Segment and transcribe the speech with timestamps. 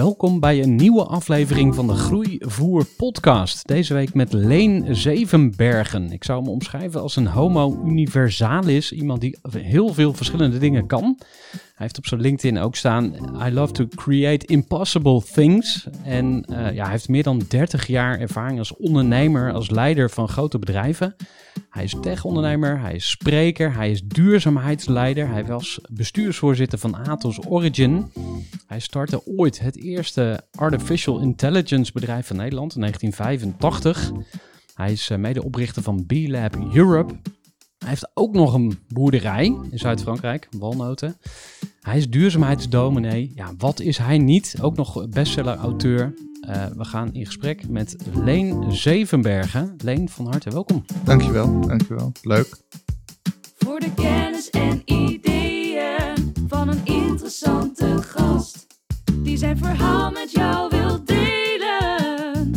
[0.00, 3.66] Welkom bij een nieuwe aflevering van de Groeivoer podcast.
[3.66, 6.12] Deze week met Leen Zevenbergen.
[6.12, 8.92] Ik zou hem omschrijven als een homo universalis.
[8.92, 11.18] Iemand die heel veel verschillende dingen kan.
[11.80, 13.14] Hij heeft op zijn LinkedIn ook staan:
[13.46, 15.86] I love to create impossible things.
[16.04, 20.28] En uh, ja, hij heeft meer dan 30 jaar ervaring als ondernemer, als leider van
[20.28, 21.16] grote bedrijven.
[21.70, 25.28] Hij is tech-ondernemer, hij is spreker, hij is duurzaamheidsleider.
[25.28, 28.12] Hij was bestuursvoorzitter van Atos Origin.
[28.66, 34.12] Hij startte ooit het eerste artificial intelligence bedrijf van Nederland in 1985.
[34.74, 37.14] Hij is medeoprichter van B-Lab Europe.
[37.78, 41.16] Hij heeft ook nog een boerderij in Zuid-Frankrijk, walnoten.
[41.80, 43.32] Hij is duurzaamheidsdominee.
[43.34, 44.54] Ja, wat is hij niet?
[44.60, 46.14] Ook nog bestseller-auteur.
[46.48, 49.74] Uh, we gaan in gesprek met Leen Zevenbergen.
[49.84, 50.84] Leen, van harte welkom.
[51.04, 52.12] Dankjewel, dankjewel.
[52.22, 52.56] Leuk.
[53.58, 58.66] Voor de kennis en ideeën van een interessante gast.
[59.14, 62.54] Die zijn verhaal met jou wil delen.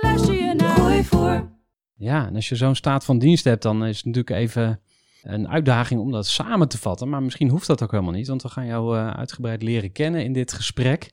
[0.00, 1.50] Luister je naar Gooi voor.
[1.94, 4.80] Ja, en als je zo'n staat van dienst hebt, dan is het natuurlijk even
[5.22, 7.08] een uitdaging om dat samen te vatten.
[7.08, 10.24] Maar misschien hoeft dat ook helemaal niet, want we gaan jou uh, uitgebreid leren kennen
[10.24, 11.10] in dit gesprek.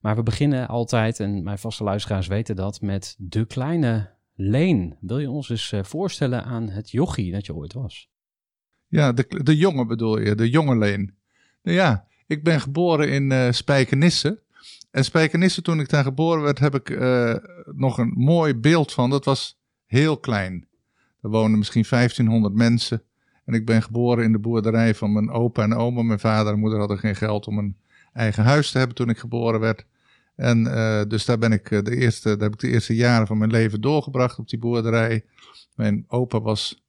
[0.00, 4.96] Maar we beginnen altijd, en mijn vaste luisteraars weten dat, met de kleine Leen.
[5.00, 8.10] Wil je ons eens uh, voorstellen aan het jochie dat je ooit was?
[8.86, 11.14] Ja, de, de jongen bedoel je, de jonge Leen.
[11.62, 14.42] Nou ja, ik ben geboren in uh, Spijkenisse.
[14.90, 16.98] En Spijkenisse, toen ik daar geboren werd, heb ik
[17.76, 19.10] nog een mooi beeld van.
[19.10, 20.68] Dat was heel klein.
[21.22, 23.02] Er woonden misschien 1500 mensen.
[23.50, 26.02] En ik ben geboren in de boerderij van mijn opa en oma.
[26.02, 27.76] Mijn vader en moeder hadden geen geld om een
[28.12, 29.86] eigen huis te hebben toen ik geboren werd.
[30.36, 33.38] En uh, dus daar ben ik de eerste, daar heb ik de eerste jaren van
[33.38, 35.24] mijn leven doorgebracht op die boerderij.
[35.74, 36.84] Mijn opa was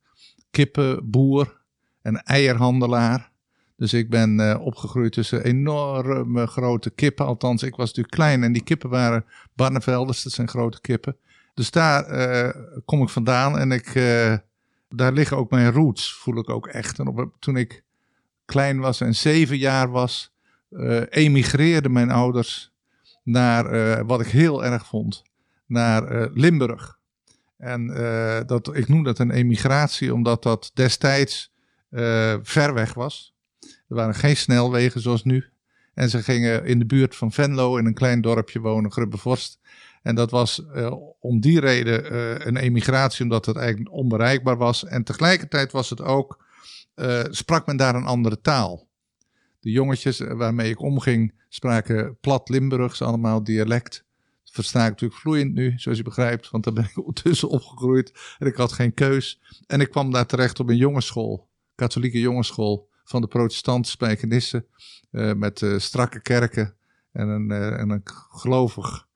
[0.52, 1.62] kippenboer
[2.02, 3.32] en eierhandelaar.
[3.76, 7.26] Dus ik ben uh, opgegroeid tussen enorme grote kippen.
[7.26, 11.16] Althans, ik was natuurlijk klein en die kippen waren Barnevelders, dat zijn grote kippen.
[11.54, 12.56] Dus daar
[12.86, 13.94] kom ik vandaan en ik,
[14.96, 17.00] daar liggen ook mijn roots, voel ik ook echt.
[17.00, 17.84] En op, toen ik
[18.46, 20.34] klein was en zeven jaar was,
[20.70, 22.74] uh, emigreerden mijn ouders
[23.24, 25.24] naar, wat ik heel erg vond,
[25.66, 27.00] naar Limburg.
[27.58, 27.88] En
[28.46, 31.54] dat, ik noem dat een emigratie, omdat dat destijds
[32.42, 33.36] ver weg was.
[33.60, 35.46] Er waren geen snelwegen zoals nu.
[35.94, 39.60] En ze gingen in de buurt van Venlo in een klein dorpje wonen, Grubbevorst.
[40.02, 44.86] En dat was uh, om die reden uh, een emigratie, omdat het eigenlijk onbereikbaar was.
[44.86, 46.46] En tegelijkertijd was het ook,
[46.96, 48.88] uh, sprak men daar een andere taal.
[49.60, 54.06] De jongetjes waarmee ik omging spraken plat Limburgs, allemaal dialect.
[54.44, 58.36] Dat versta ik natuurlijk vloeiend nu, zoals je begrijpt, want daar ben ik ondertussen opgegroeid.
[58.40, 59.42] En ik had geen keus.
[59.68, 64.66] En ik kwam daar terecht op een jongensschool, katholieke jongensschool van de protestantse spijkenissen.
[65.36, 66.76] met strakke kerken
[67.12, 69.10] en een, en een gelovig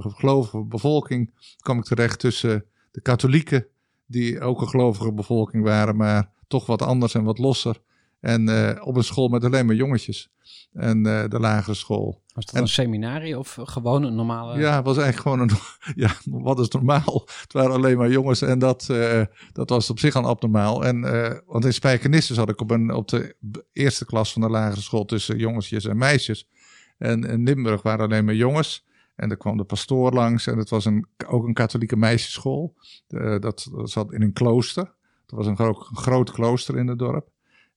[0.00, 3.66] gelovige bevolking kwam ik terecht tussen de katholieken,
[4.06, 7.80] die ook een gelovige bevolking waren, maar toch wat anders en wat losser.
[8.20, 10.30] En uh, op een school met alleen maar jongetjes.
[10.72, 12.22] En uh, de lagere school.
[12.34, 14.58] Was dat en, een seminarie of gewoon een normale?
[14.58, 15.56] Ja, het was eigenlijk gewoon een.
[16.04, 17.22] Ja, wat is normaal?
[17.40, 20.84] Het waren alleen maar jongens en dat, uh, dat was op zich al abnormaal.
[20.84, 21.00] En,
[21.46, 23.36] want in Spijkenisse zat ik op, een, op de
[23.72, 26.48] eerste klas van de lagere school tussen jongetjes en meisjes.
[26.98, 28.85] En in Limburg waren alleen maar jongens.
[29.16, 32.74] En er kwam de pastoor langs en het was een, ook een katholieke meisjesschool.
[33.08, 34.94] Uh, dat, dat, zat in een klooster.
[35.22, 37.28] Het was een groot, klooster in het dorp.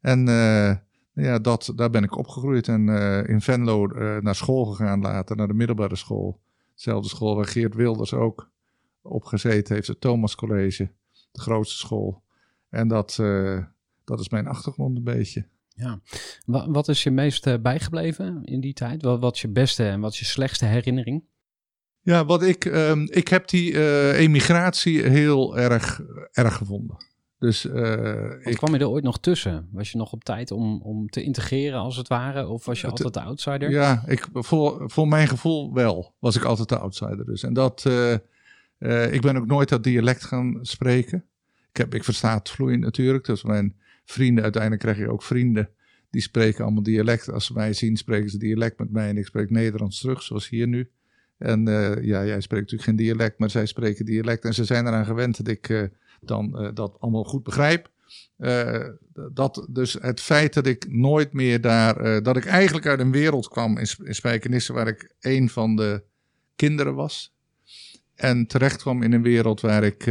[0.01, 0.75] En uh,
[1.13, 3.87] ja, dat, daar ben ik opgegroeid en uh, in Venlo
[4.19, 6.39] naar school gegaan later, naar de middelbare school.
[6.75, 8.49] Dezelfde school waar Geert Wilders ook
[9.01, 10.91] op gezeten heeft, het Thomas College,
[11.31, 12.23] de grootste school.
[12.69, 13.15] En dat,
[14.03, 15.47] dat is mijn achtergrond een beetje.
[15.79, 15.99] Ja,
[16.45, 19.03] wat is je meest bijgebleven in die tijd?
[19.03, 21.23] Wat, wat is je beste en wat is je slechtste herinnering?
[22.01, 26.97] Ja, wat ik, um, ik heb die uh, emigratie heel erg, erg gevonden.
[27.39, 29.69] Dus, uh, ik, kwam je er ooit nog tussen?
[29.71, 32.47] Was je nog op tijd om, om te integreren als het ware?
[32.47, 33.69] Of was je altijd de outsider?
[33.69, 36.13] Ja, ik, voor, voor mijn gevoel wel.
[36.19, 37.43] Was ik altijd de outsider dus.
[37.43, 41.25] En dat, uh, ik ben ook nooit dat dialect gaan spreken.
[41.69, 43.25] Ik, heb, ik versta het vloeiend natuurlijk.
[43.25, 43.75] Dus mijn
[44.09, 45.69] vrienden, uiteindelijk krijg je ook vrienden.
[46.09, 47.29] Die spreken allemaal dialect.
[47.31, 49.09] Als ze mij zien, spreken ze dialect met mij.
[49.09, 50.89] En ik spreek Nederlands terug, zoals hier nu.
[51.37, 54.45] En uh, ja, jij spreekt natuurlijk geen dialect, maar zij spreken dialect.
[54.45, 55.83] En ze zijn eraan gewend dat ik uh,
[56.21, 57.89] dan uh, dat allemaal goed begrijp.
[59.33, 63.47] dat, dus het feit dat ik nooit meer daar, dat ik eigenlijk uit een wereld
[63.47, 66.03] kwam in, in Spijkenisse waar ik een van de
[66.55, 67.35] kinderen was.
[68.15, 70.05] En terecht kwam in een wereld waar ik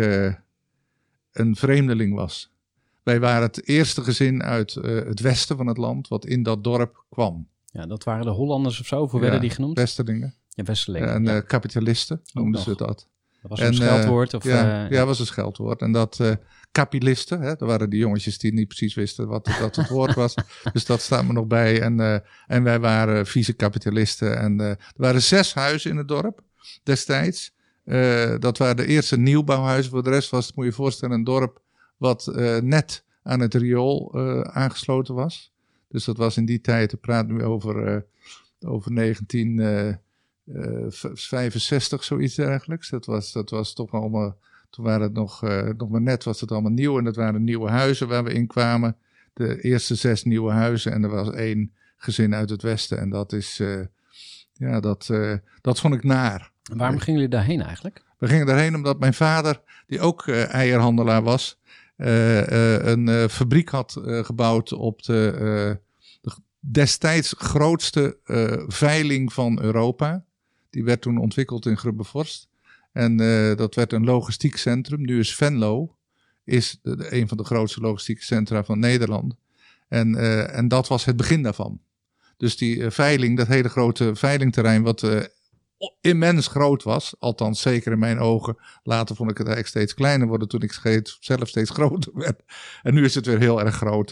[1.32, 2.57] een vreemdeling was.
[3.08, 7.04] Wij waren het eerste gezin uit het westen van het land wat in dat dorp
[7.10, 7.48] kwam.
[7.64, 9.76] Ja, dat waren de Hollanders of zo, hoe werden die genoemd?
[9.76, 10.34] Westerlingen.
[10.48, 11.08] Ja, Westerlingen.
[11.08, 11.40] En ja.
[11.40, 13.08] kapitalisten noemden ze dat.
[13.42, 14.34] Dat was een scheldwoord?
[14.34, 15.80] Of, ja, ja, was een scheldwoord.
[15.80, 16.20] En dat
[16.72, 20.34] kapilisten, hè, dat waren die jongetjes die niet precies wisten wat dat het woord was.
[20.72, 21.80] dus dat staat me nog bij.
[21.80, 22.16] En, uh,
[22.46, 24.38] en wij waren vieze kapitalisten.
[24.38, 26.40] En er waren zes huizen in het dorp
[26.82, 27.52] destijds.
[28.38, 29.90] dat waren de eerste nieuwbouwhuizen.
[29.90, 31.60] Voor de rest was het, moet je je voorstellen, een dorp
[31.98, 34.18] wat net aan het riool
[34.52, 35.52] aangesloten was.
[35.88, 38.04] Dus dat was in die tijd, we praten nu over,
[38.60, 39.58] over 19...
[39.58, 39.92] Uh,
[40.90, 42.88] 65, zoiets dergelijks.
[42.88, 44.36] Dat was, dat was toch allemaal,
[44.70, 45.42] toen waren het nog,
[45.76, 48.46] nog maar net was het allemaal nieuw en dat waren nieuwe huizen waar we in
[48.46, 48.96] kwamen.
[49.32, 53.32] De eerste zes nieuwe huizen en er was één gezin uit het westen en dat
[53.32, 53.80] is, uh,
[54.52, 56.50] ja, dat, uh, dat vond ik naar.
[56.70, 58.04] En waarom gingen jullie daarheen eigenlijk?
[58.18, 61.58] We gingen daarheen omdat mijn vader, die ook eierhandelaar was,
[61.98, 65.78] een fabriek had gebouwd op de,
[66.20, 68.18] de destijds grootste
[68.68, 70.24] veiling van Europa.
[70.70, 72.48] Die werd toen ontwikkeld in Grubbevorst.
[72.92, 73.16] En
[73.56, 75.00] dat werd een logistiek centrum.
[75.00, 75.96] Nu is Venlo
[76.44, 79.34] is een van de grootste logistieke centra van Nederland.
[79.88, 80.14] En,
[80.52, 81.80] en dat was het begin daarvan.
[82.36, 85.30] Dus die veiling, dat hele grote veilingterrein, wat
[86.00, 88.56] immens groot was, althans zeker in mijn ogen.
[88.82, 90.72] Later vond ik het eigenlijk steeds kleiner worden toen ik
[91.20, 92.42] zelf steeds groter werd.
[92.82, 94.08] En nu is het weer heel erg groot.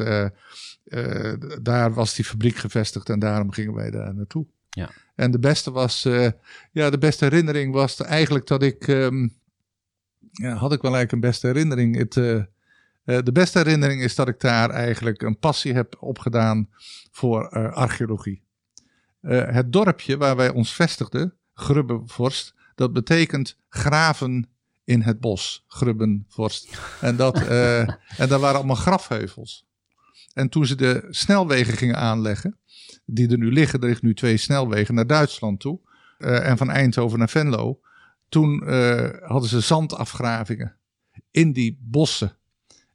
[1.63, 4.47] daar was die fabriek gevestigd en daarom gingen wij daar naartoe.
[4.71, 4.91] Ja.
[5.15, 6.29] En de beste was, uh,
[6.73, 9.39] ja, de beste herinnering was eigenlijk dat ik, um,
[10.31, 11.97] ja, had ik wel eigenlijk een beste herinnering.
[11.97, 12.13] Het,
[13.25, 16.69] de beste herinnering is dat ik daar eigenlijk een passie heb opgedaan
[17.11, 18.43] voor archeologie.
[19.27, 24.49] het dorpje waar wij ons vestigden, Grubbenvorst, dat betekent graven
[24.85, 26.79] in het bos, Grubbenvorst.
[27.01, 27.37] En, dat,
[28.23, 29.67] en daar waren allemaal grafheuvels.
[30.33, 32.59] En toen ze de snelwegen gingen aanleggen,
[33.05, 33.81] die er nu liggen.
[33.81, 35.81] Er liggen nu twee snelwegen naar Duitsland toe.
[36.19, 37.81] Uh, en van Eindhoven naar Venlo.
[38.29, 40.77] Toen uh, hadden ze zandafgravingen
[41.31, 42.37] in die bossen.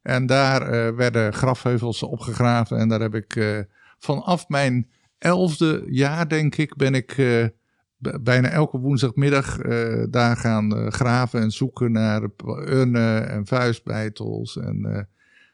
[0.01, 2.77] En daar uh, werden grafheuvels opgegraven.
[2.77, 3.65] En daar heb ik
[3.97, 7.15] vanaf mijn elfde jaar, denk ik, ben ik
[8.21, 9.57] bijna elke woensdagmiddag
[10.09, 12.29] daar gaan graven en zoeken naar
[12.65, 14.57] urnen en vuistbeitels.
[14.57, 15.07] En,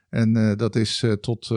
[0.09, 1.51] en dat is tot,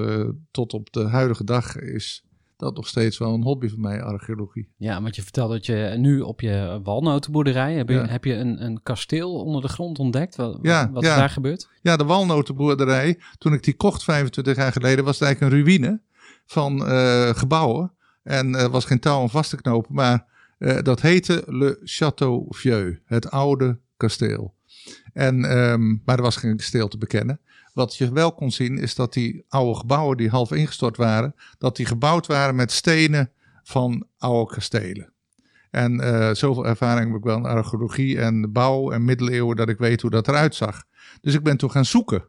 [0.50, 2.24] tot op de huidige dag is
[2.60, 4.68] dat nog steeds wel een hobby van mij, archeologie.
[4.76, 8.06] Ja, want je vertelt dat je nu op je walnotenboerderij, heb je, ja.
[8.06, 10.36] heb je een, een kasteel onder de grond ontdekt?
[10.36, 11.10] Wat, ja, wat ja.
[11.10, 11.68] is daar gebeurd?
[11.82, 16.00] Ja, de walnotenboerderij, toen ik die kocht 25 jaar geleden, was het eigenlijk een ruïne
[16.46, 16.80] van
[17.36, 17.92] gebouwen.
[18.22, 20.26] En er was geen touw om vast te knopen, maar
[20.60, 24.54] uh, dat heette Le Château Vieux, het oude kasteel.
[25.12, 27.40] En, um, maar er was geen kasteel te bekennen.
[27.72, 31.76] Wat je wel kon zien is dat die oude gebouwen die half ingestort waren, dat
[31.76, 33.30] die gebouwd waren met stenen
[33.62, 35.12] van oude kastelen.
[35.70, 39.78] En uh, zoveel ervaring heb ik wel in archeologie en bouw en middeleeuwen dat ik
[39.78, 40.84] weet hoe dat eruit zag.
[41.20, 42.24] Dus ik ben toen gaan zoeken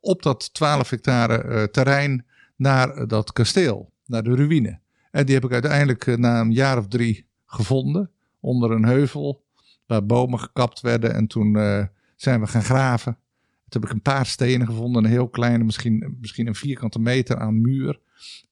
[0.00, 2.26] op dat 12 hectare uh, terrein
[2.56, 4.80] naar dat kasteel, naar de ruïne.
[5.10, 9.44] En die heb ik uiteindelijk na een jaar of drie gevonden onder een heuvel
[9.86, 11.14] waar bomen gekapt werden.
[11.14, 11.56] En toen
[12.16, 13.18] zijn we gaan graven.
[13.68, 17.38] Toen heb ik een paar stenen gevonden, een heel kleine, misschien, misschien een vierkante meter
[17.38, 18.00] aan muur.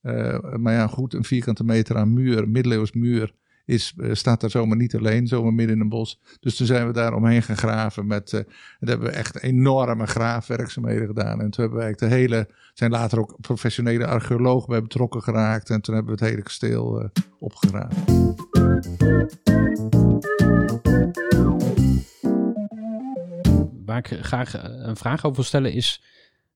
[0.02, 3.34] Uh, maar ja, goed, een vierkante meter aan muur, middeleeuws muur,
[3.70, 6.20] is, eh, staat daar zomaar niet alleen, zomaar midden in een bos.
[6.40, 8.06] Dus toen zijn we daar omheen gaan graven.
[8.06, 11.40] Met, uh, en hebben we echt enorme graafwerkzaamheden gedaan.
[11.40, 15.70] En toen hebben we eigenlijk de hele, zijn later ook professionele archeologen bij betrokken geraakt.
[15.70, 17.08] En toen hebben we het hele kasteel uh,
[17.38, 18.04] opgegraven.
[23.84, 26.02] Waar ik graag een vraag over wil stellen is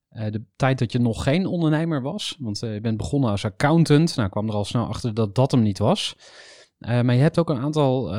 [0.08, 2.36] de tijd dat je nog geen ondernemer was.
[2.38, 4.16] Want je bent begonnen als accountant.
[4.16, 6.16] Nou, kwam er al snel achter dat dat hem niet was.
[6.88, 8.14] Uh, maar je hebt ook een aantal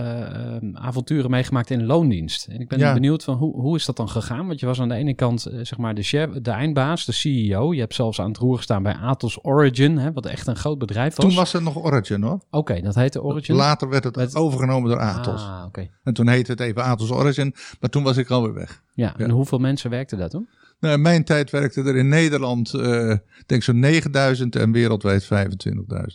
[0.74, 2.48] avonturen meegemaakt in loondienst.
[2.48, 2.94] En ik ben ja.
[2.94, 4.48] benieuwd van hoe, hoe is dat dan gegaan?
[4.48, 7.74] Want je was aan de ene kant zeg maar de, chef, de eindbaas, de CEO.
[7.74, 10.78] Je hebt zelfs aan het roer gestaan bij Atos Origin, hè, wat echt een groot
[10.78, 11.26] bedrijf was.
[11.26, 12.34] Toen was het nog Origin hoor.
[12.34, 13.56] Oké, okay, dat heette Origin.
[13.56, 14.36] Later werd het Met...
[14.36, 15.42] overgenomen door Atos.
[15.42, 15.92] Ah, okay.
[16.04, 18.84] En toen heette het even Atos Origin, maar toen was ik alweer weg.
[18.94, 19.26] Ja, ja.
[19.26, 20.50] en hoeveel mensen werkten daar toen?
[20.80, 23.16] Nou, in mijn tijd werkte er in Nederland, uh,
[23.46, 25.30] denk zo'n 9000 en wereldwijd 25.000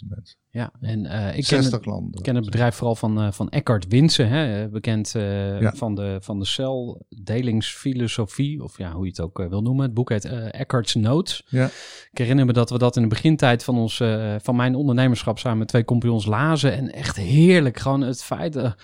[0.09, 0.39] mensen.
[0.51, 2.23] Ja, en uh, ik 60 ken het, landen.
[2.23, 5.73] ken het bedrijf vooral van, uh, van Eckhart Winsen, hè, bekend ja.
[5.75, 9.85] van, de, van de celdelingsfilosofie, of ja, hoe je het ook wil noemen.
[9.85, 11.43] Het boek heet Eckhart's Notes.
[11.47, 11.71] Ja.
[12.11, 14.03] Ik herinner me dat we dat in de begintijd van, ons,
[14.39, 16.73] van mijn ondernemerschap samen met twee compagnons lazen.
[16.73, 18.75] En echt heerlijk, gewoon het feit...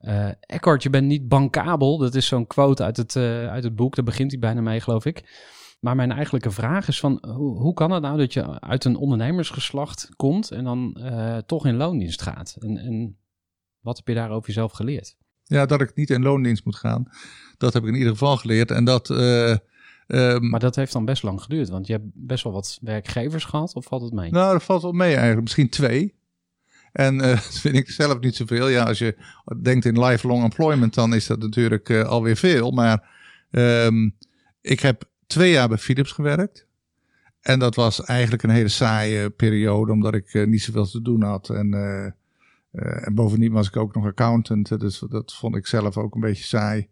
[0.00, 1.98] Uh, Eckhart, je bent niet bankabel.
[1.98, 3.94] Dat is zo'n quote uit het, uh, uit het boek.
[3.94, 5.48] Daar begint hij bijna mee, geloof ik.
[5.80, 7.18] Maar mijn eigenlijke vraag is van...
[7.36, 10.50] Hoe, hoe kan het nou dat je uit een ondernemersgeslacht komt...
[10.50, 12.56] en dan uh, toch in loondienst gaat?
[12.58, 13.18] En, en
[13.80, 15.16] wat heb je daar over jezelf geleerd?
[15.44, 17.04] Ja, dat ik niet in loondienst moet gaan.
[17.58, 18.70] Dat heb ik in ieder geval geleerd.
[18.70, 19.10] En dat...
[20.06, 21.68] Um, maar dat heeft dan best lang geduurd.
[21.68, 23.74] Want je hebt best wel wat werkgevers gehad.
[23.74, 24.30] Of valt het mee?
[24.30, 25.42] Nou, dat valt wel mee eigenlijk.
[25.42, 26.14] Misschien twee.
[26.92, 28.68] En uh, dat vind ik zelf niet zoveel.
[28.68, 29.16] Ja, als je
[29.62, 32.70] denkt in lifelong employment, dan is dat natuurlijk uh, alweer veel.
[32.70, 33.08] Maar
[33.50, 34.16] um,
[34.60, 36.66] ik heb twee jaar bij Philips gewerkt.
[37.40, 41.22] En dat was eigenlijk een hele saaie periode, omdat ik uh, niet zoveel te doen
[41.22, 41.48] had.
[41.48, 41.74] En,
[42.72, 46.44] en bovendien was ik ook nog accountant, dus dat vond ik zelf ook een beetje
[46.44, 46.88] saai.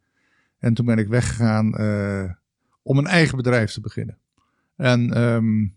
[0.58, 1.66] En toen ben ik weggegaan
[2.82, 4.18] om een eigen bedrijf te beginnen.
[4.76, 5.76] En um,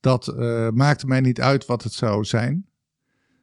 [0.00, 0.34] dat
[0.74, 2.69] maakte mij niet uit wat het zou zijn.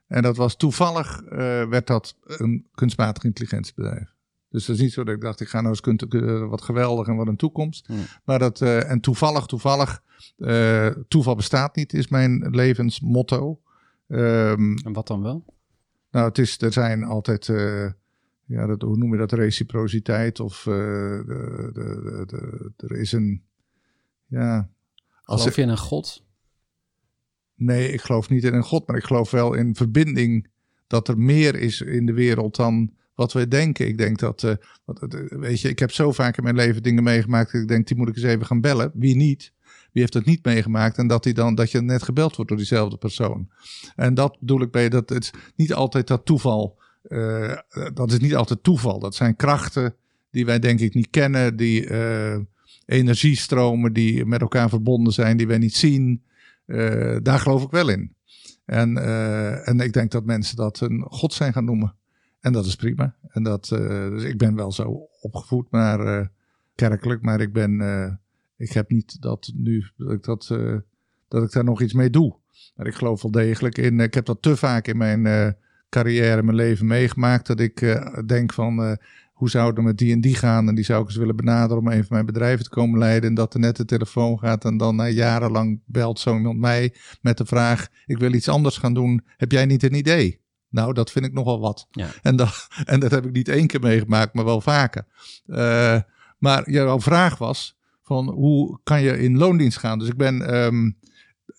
[0.08, 1.30] En dat was toevallig, uh,
[1.70, 4.16] werd dat een kunstmatig intelligentiebedrijf.
[4.50, 6.62] Dus dat is niet zo dat ik dacht, ik ga nou eens kunt, uh, wat
[6.62, 7.88] geweldig en wat een toekomst.
[7.88, 8.06] Hmm.
[8.24, 10.02] Maar dat, uh, en toevallig, toevallig,
[11.08, 13.62] toeval bestaat niet, is mijn levensmotto.
[14.08, 15.46] Um, en wat dan wel?
[16.12, 17.46] Nou, het is, er zijn altijd,
[18.46, 21.24] ja, dat, hoe noem je dat, reciprociteit of de,
[21.74, 23.44] de, de, de, er is een,
[24.26, 24.70] ja.
[25.24, 26.26] Als je in een god?
[27.58, 30.48] Nee, ik geloof niet in een God, maar ik geloof wel in verbinding.
[30.88, 33.88] Dat er meer is in de wereld dan wat wij denken.
[33.88, 34.54] Ik denk dat, uh,
[35.30, 37.52] weet je, ik heb zo vaak in mijn leven dingen meegemaakt.
[37.52, 38.92] Dat ik denk, die moet ik eens even gaan bellen.
[38.94, 39.52] Wie niet?
[39.92, 40.98] Wie heeft het niet meegemaakt?
[40.98, 43.50] En dat, die dan, dat je net gebeld wordt door diezelfde persoon.
[43.96, 46.80] En dat bedoel ik bij dat het niet altijd dat toeval.
[47.08, 47.58] Uh,
[47.94, 49.00] dat is niet altijd toeval.
[49.00, 49.96] Dat zijn krachten
[50.32, 51.56] die wij denk ik niet kennen.
[51.56, 52.38] Die uh,
[52.86, 56.24] energiestromen die met elkaar verbonden zijn, die wij niet zien.
[56.68, 58.16] Uh, daar geloof ik wel in.
[58.66, 61.96] En, uh, en ik denk dat mensen dat een god zijn gaan noemen.
[62.40, 63.16] En dat is prima.
[63.30, 66.30] En dat, uh, dus ik ben wel zo opgevoed, maar
[66.76, 67.82] kerkelijk, maar ik ben,
[68.58, 70.48] ik heb niet dat nu, dat ik, dat,
[71.28, 72.36] dat ik daar nog iets mee doe.
[72.76, 75.56] Maar ik geloof wel degelijk in, ik heb dat te vaak in mijn
[75.90, 78.98] carrière, mijn leven meegemaakt, dat ik denk van,
[79.38, 80.68] hoe zou het met die en die gaan?
[80.68, 83.30] En die zou ik eens willen benaderen om een van mijn bedrijven te komen leiden.
[83.30, 86.94] En dat er net de telefoon gaat en dan na jarenlang belt zo iemand mij
[87.22, 89.24] met de vraag: Ik wil iets anders gaan doen.
[89.38, 90.42] Heb jij niet een idee?
[90.70, 91.88] Nou, dat vind ik nogal wat.
[91.92, 92.10] Ja.
[92.22, 95.06] En, dat, en dat heb ik niet één keer meegemaakt, maar wel vaker.
[95.48, 96.00] Uh,
[96.38, 100.00] maar jouw vraag was: van hoe kan je in loondienst gaan?
[100.00, 100.56] Dus ik ben.
[100.56, 100.98] Um,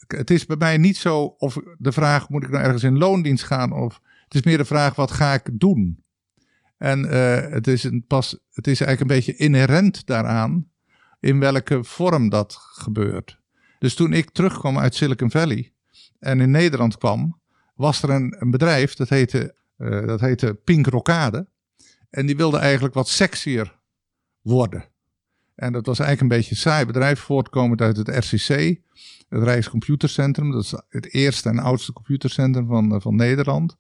[0.06, 3.44] het is bij mij niet zo of de vraag: moet ik nou ergens in loondienst
[3.44, 3.72] gaan?
[3.72, 6.02] Of het is meer de vraag: wat ga ik doen?
[6.78, 10.70] En uh, het, is een pas, het is eigenlijk een beetje inherent daaraan
[11.20, 13.38] in welke vorm dat gebeurt.
[13.78, 15.72] Dus toen ik terugkwam uit Silicon Valley
[16.18, 17.40] en in Nederland kwam,
[17.74, 21.48] was er een, bedrijf dat heette, uh, dat heette Pink Rokade.
[22.10, 23.78] En die wilde eigenlijk wat sexier
[24.40, 24.84] worden.
[25.54, 28.80] En dat was eigenlijk een beetje een saai bedrijf, voortkomend uit het RCC,
[29.28, 30.50] het Rijkscomputercentrum.
[30.50, 33.76] Dat is het eerste en oudste computercentrum van, van Nederland.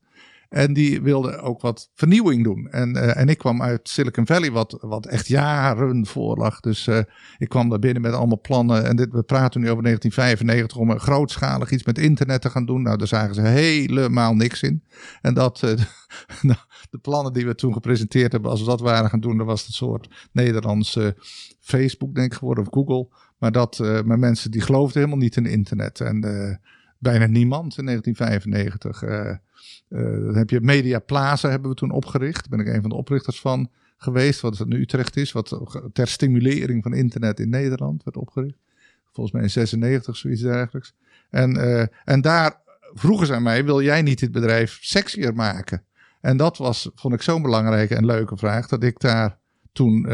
[0.48, 2.68] En die wilde ook wat vernieuwing doen.
[2.70, 6.60] En, uh, en ik kwam uit Silicon Valley, wat, wat echt jaren voor lag.
[6.60, 6.98] Dus uh,
[7.38, 8.84] ik kwam daar binnen met allemaal plannen.
[8.84, 12.66] En dit, we praten nu over 1995 om een grootschalig iets met internet te gaan
[12.66, 12.82] doen.
[12.82, 14.84] Nou, daar zagen ze helemaal niks in.
[15.20, 15.70] En dat, uh,
[16.50, 16.58] nou,
[16.90, 19.60] de plannen die we toen gepresenteerd hebben, als we dat waren gaan doen, dan was
[19.60, 21.16] het een soort Nederlandse
[21.60, 23.16] Facebook, denk ik, geworden, of Google.
[23.38, 26.00] Maar dat, maar mensen die geloofden helemaal niet in internet.
[26.00, 26.20] En
[26.98, 29.02] bijna niemand in 1995.
[29.02, 32.50] Eh, eh, dan heb je Media Plaza hebben we toen opgericht.
[32.50, 34.40] Daar ben ik een van de oprichters van geweest.
[34.40, 35.32] Wat het nu Utrecht is.
[35.32, 35.60] Wat
[35.92, 38.58] ter stimulering van internet in Nederland werd opgericht.
[39.12, 40.94] Volgens mij in 96, zoiets dergelijks.
[41.30, 42.60] En, eh, en daar
[42.94, 45.82] vroegen ze aan mij, wil jij niet dit bedrijf sexier maken?
[46.20, 49.38] En dat was, vond ik zo'n belangrijke en leuke vraag, dat ik daar
[49.72, 50.06] toen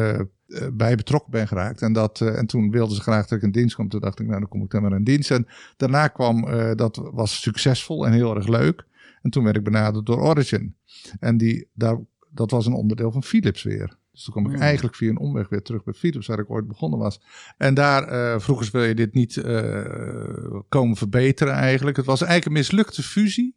[0.73, 1.83] bij betrokken ben geraakt.
[1.83, 3.89] En, dat, uh, en toen wilden ze graag dat ik in dienst kwam.
[3.89, 5.31] Toen dacht ik, nou dan kom ik dan maar in dienst.
[5.31, 5.47] En
[5.77, 6.47] daarna kwam,
[6.77, 8.87] dat was succesvol en heel erg leuk.
[9.23, 10.77] En toen werd ik benaderd door Origin.
[11.21, 11.99] En die, daar,
[12.31, 13.99] dat was een onderdeel van Philips weer.
[14.15, 14.63] Dus toen kwam ik Hmm.
[14.63, 17.21] eigenlijk via een omweg weer terug bij Philips, waar ik ooit begonnen was.
[17.57, 21.97] En daar uh, vroegen ze, wil je dit niet uh, komen verbeteren eigenlijk?
[21.97, 23.57] Het was eigenlijk een mislukte fusie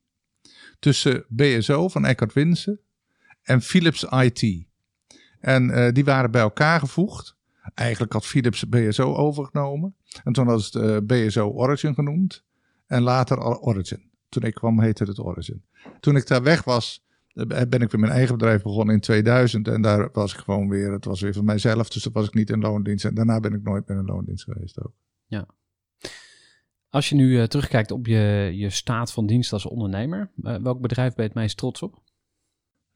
[0.79, 2.79] tussen BSO van Eckhard Winsen
[3.41, 4.65] en Philips IT.
[5.39, 7.35] En uh, die waren bij elkaar gevoegd.
[7.73, 9.95] Eigenlijk had Philips BSO overgenomen.
[10.23, 12.43] En toen was het uh, BSO Origin genoemd.
[12.87, 14.11] En later Origin.
[14.29, 15.63] Toen ik kwam heette het Origin.
[15.99, 17.05] Toen ik daar weg was,
[17.45, 19.67] ben ik weer mijn eigen bedrijf begonnen in 2000.
[19.67, 21.89] En daar was ik gewoon weer, het was weer van mijzelf.
[21.89, 23.05] Dus dat was ik niet in loondienst.
[23.05, 24.93] En daarna ben ik nooit meer in loondienst geweest ook.
[25.25, 25.47] Ja.
[26.89, 31.23] Als je nu terugkijkt op je, je staat van dienst als ondernemer, welk bedrijf ben
[31.23, 32.01] je het meest trots op?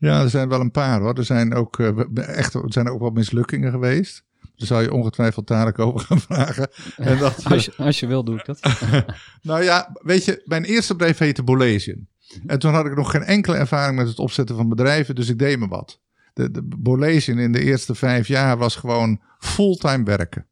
[0.01, 1.17] Ja, er zijn wel een paar hoor.
[1.17, 4.23] Er zijn ook, uh, echt, er zijn ook wel mislukkingen geweest.
[4.39, 6.69] Daar zou je ongetwijfeld dadelijk over gaan vragen.
[6.97, 8.59] En dat, als, je, als je wil, doe ik dat.
[9.41, 12.07] nou ja, weet je, mijn eerste bedrijf heette Bolesian.
[12.45, 15.39] En toen had ik nog geen enkele ervaring met het opzetten van bedrijven, dus ik
[15.39, 16.01] deed me wat.
[16.33, 20.47] De, de Bolesian in de eerste vijf jaar was gewoon fulltime werken.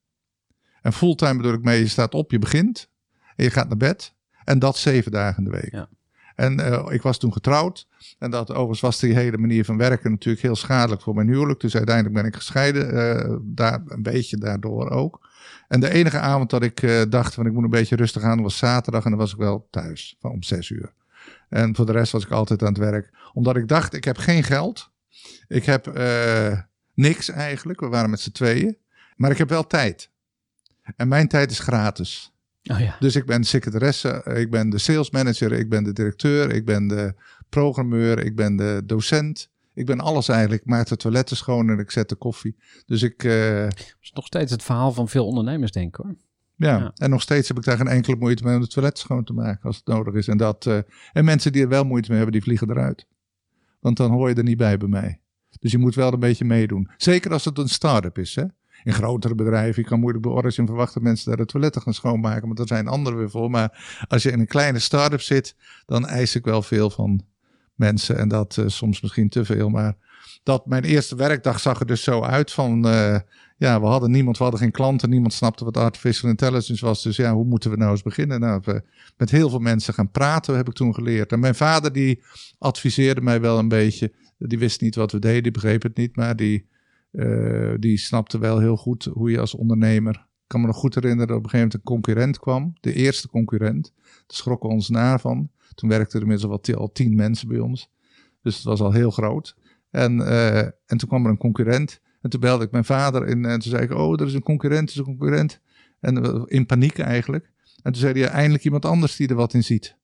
[0.81, 2.89] En fulltime bedoel ik mee, je staat op, je begint
[3.35, 4.13] en je gaat naar bed.
[4.43, 5.71] En dat zeven dagen in de week.
[5.71, 5.89] Ja.
[6.35, 7.87] En uh, ik was toen getrouwd.
[8.19, 11.59] En dat overigens was die hele manier van werken natuurlijk heel schadelijk voor mijn huwelijk.
[11.59, 12.93] Dus uiteindelijk ben ik gescheiden.
[12.93, 15.27] Uh, daar, een beetje daardoor ook.
[15.67, 18.41] En de enige avond dat ik uh, dacht van ik moet een beetje rustig aan
[18.41, 19.03] was zaterdag.
[19.03, 20.93] En dan was ik wel thuis van om zes uur.
[21.49, 23.09] En voor de rest was ik altijd aan het werk.
[23.33, 24.89] Omdat ik dacht, ik heb geen geld.
[25.47, 26.59] Ik heb uh,
[26.93, 27.79] niks eigenlijk.
[27.79, 28.77] We waren met z'n tweeën.
[29.15, 30.09] Maar ik heb wel tijd.
[30.95, 32.33] En mijn tijd is gratis.
[32.63, 32.95] Oh ja.
[32.99, 36.87] Dus ik ben secretaresse, ik ben de sales manager, ik ben de directeur, ik ben
[36.87, 37.13] de
[37.49, 39.49] programmeur, ik ben de docent.
[39.73, 40.61] Ik ben alles eigenlijk.
[40.61, 42.55] Ik maak de toiletten schoon en ik zet de koffie.
[42.85, 43.23] Dus ik...
[43.23, 46.15] Uh, dat is nog steeds het verhaal van veel ondernemers, denk ik hoor.
[46.55, 48.97] Ja, ja, en nog steeds heb ik daar geen enkele moeite mee om de toilet
[48.97, 50.27] schoon te maken als het nodig is.
[50.27, 50.77] En, dat, uh,
[51.13, 53.05] en mensen die er wel moeite mee hebben, die vliegen eruit.
[53.79, 55.19] Want dan hoor je er niet bij bij mij.
[55.59, 56.89] Dus je moet wel een beetje meedoen.
[56.97, 58.35] Zeker als het een start-up is.
[58.35, 58.43] Hè?
[58.83, 62.45] In grotere bedrijven, je kan moeilijk bij Origin verwachten mensen daar de toiletten gaan schoonmaken.
[62.45, 63.49] Want daar zijn anderen weer voor.
[63.49, 67.21] Maar als je in een kleine start-up zit, dan eis ik wel veel van
[67.79, 68.17] mensen.
[68.17, 69.69] En dat uh, soms misschien te veel.
[69.69, 69.95] Maar
[70.43, 72.87] dat mijn eerste werkdag zag er dus zo uit van...
[72.87, 73.17] Uh,
[73.57, 75.09] ja, we hadden niemand, we hadden geen klanten.
[75.09, 77.03] Niemand snapte wat artificial intelligence was.
[77.03, 78.39] Dus ja, hoe moeten we nou eens beginnen?
[78.39, 78.83] Nou, we
[79.17, 81.31] met heel veel mensen gaan praten, heb ik toen geleerd.
[81.31, 82.21] En mijn vader die
[82.57, 84.13] adviseerde mij wel een beetje.
[84.37, 86.15] Die wist niet wat we deden, die begreep het niet.
[86.15, 86.67] Maar die,
[87.11, 90.27] uh, die snapte wel heel goed hoe je als ondernemer...
[90.49, 92.73] Ik kan me nog goed herinneren dat op een gegeven moment een concurrent kwam.
[92.79, 93.93] De eerste concurrent.
[94.03, 95.49] Daar schrokken ons naar van.
[95.75, 97.89] Toen werkten er inmiddels al, tien mensen bij ons.
[98.41, 99.55] Dus het was al heel groot.
[99.89, 102.01] En, uh, en toen kwam er een concurrent.
[102.21, 104.43] En toen belde ik mijn vader in en toen zei ik, oh, er is een
[104.43, 105.59] concurrent, er is een concurrent.
[105.99, 107.51] En in paniek eigenlijk.
[107.83, 109.95] En toen zei hij, eindelijk iemand anders die er wat in ziet.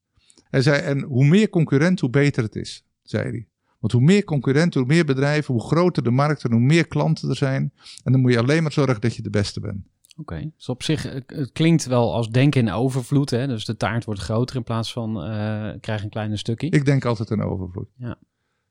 [0.50, 3.48] Hij zei, en hoe meer concurrent, hoe beter het is, zei hij.
[3.80, 7.30] Want hoe meer concurrenten, hoe meer bedrijven, hoe groter de markt en hoe meer klanten
[7.30, 7.74] er zijn.
[8.04, 9.88] En dan moet je alleen maar zorgen dat je de beste bent.
[10.18, 10.52] Oké, okay.
[10.56, 13.30] dus op zich, het klinkt wel als denken in overvloed.
[13.30, 13.48] Hè?
[13.48, 16.70] Dus de taart wordt groter in plaats van uh, krijg een kleine stukje.
[16.70, 17.88] Ik denk altijd in overvloed.
[17.98, 18.18] Ja.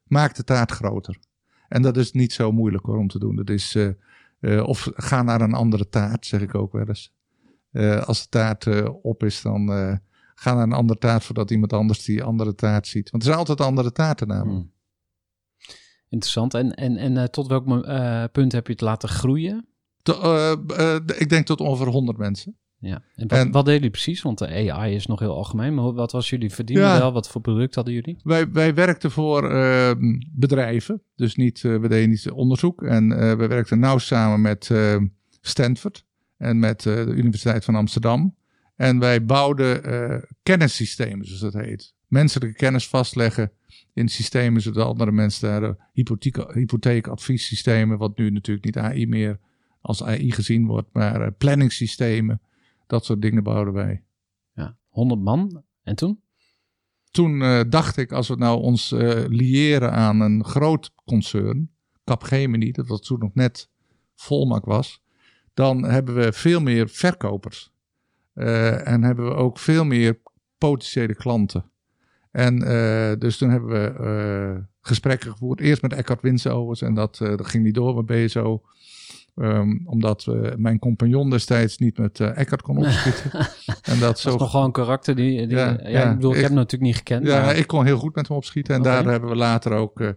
[0.04, 1.18] Maak de taart groter.
[1.68, 3.36] En dat is niet zo moeilijk hoor, om te doen.
[3.36, 3.88] Dat is, uh,
[4.40, 7.12] uh, of ga naar een andere taart, zeg ik ook wel eens.
[8.06, 9.68] Als de taart op is, dan
[10.34, 13.10] ga naar een andere taart voordat iemand anders die andere taart ziet.
[13.10, 14.58] Want er zijn altijd andere taarten namelijk.
[14.58, 14.72] Hmm.
[16.08, 16.54] Interessant.
[16.54, 17.64] En, en, en tot welk
[18.32, 19.66] punt heb je het laten groeien?
[20.04, 22.56] Te, ik denk tot ongeveer 100 mensen.
[22.84, 23.02] Ja.
[23.14, 24.22] En wat, en, wat deden jullie precies?
[24.22, 25.74] Want de AI is nog heel algemeen.
[25.74, 26.96] Maar wat was jullie verdienmodel?
[26.96, 28.16] Ja, wat voor product hadden jullie?
[28.22, 29.90] Wij, wij werkten voor uh,
[30.32, 31.02] bedrijven.
[31.16, 32.82] Dus niet, uh, we deden niet onderzoek.
[32.82, 34.70] En uh, we werkten nauw samen met
[35.40, 36.04] Stanford.
[36.36, 38.34] En met de Universiteit van Amsterdam.
[38.76, 39.82] En wij bouwden
[40.42, 41.94] kennissystemen, zoals dat heet.
[42.06, 43.52] Menselijke kennis vastleggen
[43.92, 44.62] in systemen.
[44.62, 47.98] Zodat andere mensen daar hypotheek, hypotheekadviessystemen.
[47.98, 49.38] Wat nu natuurlijk niet AI meer
[49.84, 50.88] als AI gezien wordt.
[50.92, 52.40] Maar planningssystemen.
[52.86, 54.02] Dat soort dingen bouwden wij.
[54.54, 55.62] Ja, 100 man.
[55.82, 56.20] En toen?
[57.10, 61.70] Toen uh, dacht ik, als we nou ons uh, liëren aan een groot concern,
[62.04, 63.68] Capgemini, dat was toen nog net
[64.14, 65.02] Volmak was,
[65.54, 67.72] dan hebben we veel meer verkopers.
[68.34, 70.20] Uh, en hebben we ook veel meer
[70.58, 71.70] potentiële klanten.
[72.34, 75.60] En eh, dus toen hebben we eh, gesprekken gevoerd.
[75.60, 78.62] Eerst met Eckhart Winsovers en dat, eh, dat ging niet door met BSO.
[79.34, 83.30] Ehm, omdat eh, mijn compagnon destijds niet met Eckhart kon opschieten.
[83.82, 85.46] en dat Dat zo is nog wel een karakter die...
[85.46, 87.26] die Ja, ja, ja, ik bedoel, ik, ik- heb hem natuurlijk niet gekend.
[87.26, 88.74] Ja, maar- ik kon heel goed met hem opschieten.
[88.74, 90.00] En daar hebben we later ook...
[90.00, 90.12] eh,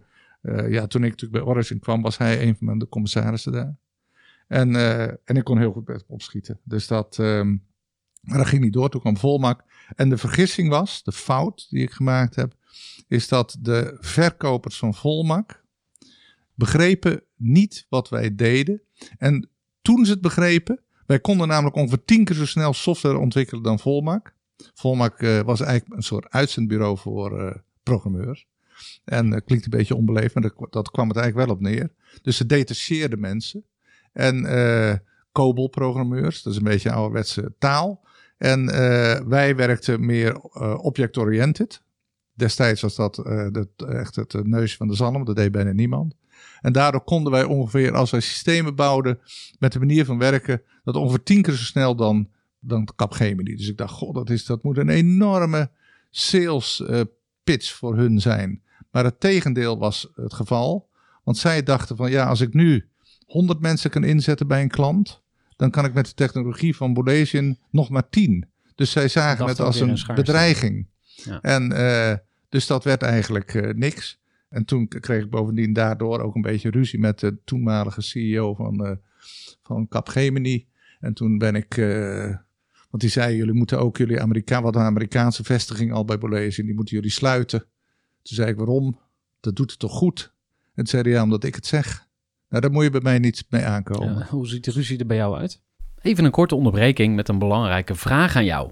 [0.69, 3.75] ja, toen ik natuurlijk bij Origin kwam, was hij een van de commissarissen daar.
[4.47, 4.75] En,
[5.25, 6.59] en ik kon heel goed met hem opschieten.
[6.63, 7.17] Dus dat...
[7.19, 7.55] ehm,
[8.21, 8.89] maar dat ging niet door.
[8.89, 9.63] Toen kwam Volmak.
[9.95, 12.53] En de vergissing was, de fout die ik gemaakt heb...
[13.07, 15.63] is dat de verkopers van Volmak...
[16.53, 18.81] begrepen niet wat wij deden.
[19.17, 19.49] En
[19.81, 20.81] toen ze het begrepen...
[21.07, 24.33] Wij konden namelijk ongeveer tien keer zo snel software ontwikkelen dan Volmak.
[24.73, 28.47] Volmak eh, was eigenlijk een soort uitzendbureau voor eh, programmeurs.
[29.03, 31.91] En dat klinkt een beetje onbeleefd, maar dat, kwam het eigenlijk wel op neer.
[32.21, 33.65] Dus ze detacheerden mensen.
[34.13, 34.41] En
[35.31, 38.05] COBOL-programmeurs, dat is een beetje ouderwetse taal.
[38.37, 38.65] En
[39.29, 40.39] wij werkten meer
[40.77, 41.81] object-oriented.
[42.33, 43.25] Destijds was dat
[43.87, 46.15] echt het neusje van de zalm, dat deed bijna niemand.
[46.61, 49.19] En daardoor konden wij ongeveer, als wij systemen bouwden
[49.59, 53.55] met de manier van werken, dat ongeveer tien keer zo snel dan, dan Capgemini.
[53.55, 55.69] Dus ik dacht, god, dat, is, dat moet een enorme
[56.09, 57.01] sales eh,
[57.43, 58.61] pitch voor hun zijn.
[58.91, 60.89] Maar het tegendeel was het geval.
[61.23, 62.87] Want zij dachten van, ja, als ik nu
[63.25, 65.21] 100 mensen kan inzetten bij een klant,
[65.55, 68.45] dan kan ik met de technologie van Bolesian nog maar 10.
[68.75, 70.87] Dus zij zagen het als een bedreiging.
[71.05, 71.41] Ja.
[71.41, 72.17] En eh,
[72.49, 74.19] dus dat werd eigenlijk eh, niks.
[74.49, 78.85] En toen kreeg ik bovendien daardoor ook een beetje ruzie met de toenmalige CEO van,
[78.85, 78.95] eh
[79.63, 80.67] van Capgemini.
[80.99, 82.35] En toen ben ik, eh,
[82.89, 86.65] want die zei, jullie moeten ook jullie Amerika, wat een Amerikaanse vestiging al bij Bolesian,
[86.65, 87.59] die moeten jullie sluiten.
[88.21, 88.99] Toen zei ik, waarom?
[89.39, 90.33] Dat doet het toch goed?
[90.65, 92.07] En toen zei hij, omdat ik het zeg.
[92.49, 94.27] Nou, daar moet je bij mij niet mee aankomen.
[94.27, 95.61] Hoe ziet de ruzie er bij jou uit?
[96.01, 98.71] Even een korte onderbreking met een belangrijke vraag aan jou.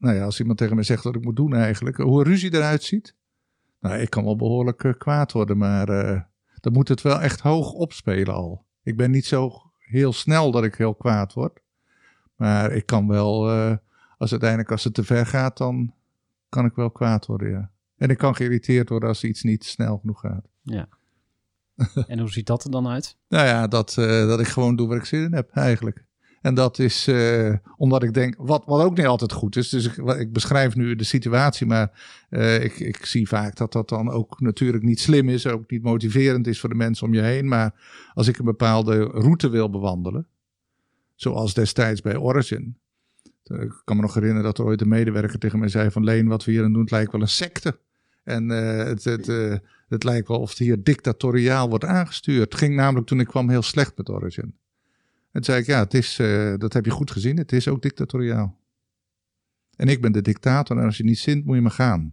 [0.00, 2.54] Nou ja, als iemand tegen mij zegt wat ik moet doen eigenlijk, hoe een ruzie
[2.54, 3.14] eruit ziet.
[3.80, 6.20] Nou, ik kan wel behoorlijk eh, kwaad worden, maar eh,
[6.60, 8.64] dan moet het wel echt hoog opspelen al.
[8.82, 11.60] Ik ben niet zo heel snel dat ik heel kwaad word.
[12.36, 13.76] Maar ik kan wel, eh,
[14.18, 15.94] als uiteindelijk als het te ver gaat, dan
[16.48, 17.70] kan ik wel kwaad worden, ja.
[17.96, 20.48] En ik kan geïrriteerd worden als iets niet snel genoeg gaat.
[20.62, 20.88] Ja.
[22.06, 23.16] en hoe ziet dat er dan uit?
[23.28, 26.04] Nou ja, dat, dat ik gewoon doe waar ik zin in heb, eigenlijk.
[26.40, 29.68] En dat is eh, omdat ik denk, wat, wat ook niet altijd goed is.
[29.68, 31.90] Dus ik, ik beschrijf nu de situatie, maar
[32.28, 35.46] eh, ik, ik zie vaak dat dat dan ook natuurlijk niet slim is.
[35.46, 37.48] Ook niet motiverend is voor de mensen om je heen.
[37.48, 37.74] Maar
[38.14, 40.26] als ik een bepaalde route wil bewandelen,
[41.14, 42.76] zoals destijds bij Origin.
[43.44, 46.04] eh, Ik kan me nog herinneren dat er ooit een medewerker tegen mij zei van
[46.04, 47.78] Leen, wat we hier aan doen, het lijkt wel een secte.
[48.22, 49.26] En het, het,
[49.88, 52.52] het lijkt wel of het hier dictatoriaal wordt aangestuurd.
[52.52, 54.54] Het ging namelijk toen ik kwam heel slecht met Origin.
[55.32, 57.36] En zei ik, ja, het is, eh, dat heb je goed gezien.
[57.36, 58.58] Het is ook dictatoriaal.
[59.76, 62.12] En ik ben de dictator en als je niet zint, moet je maar gaan.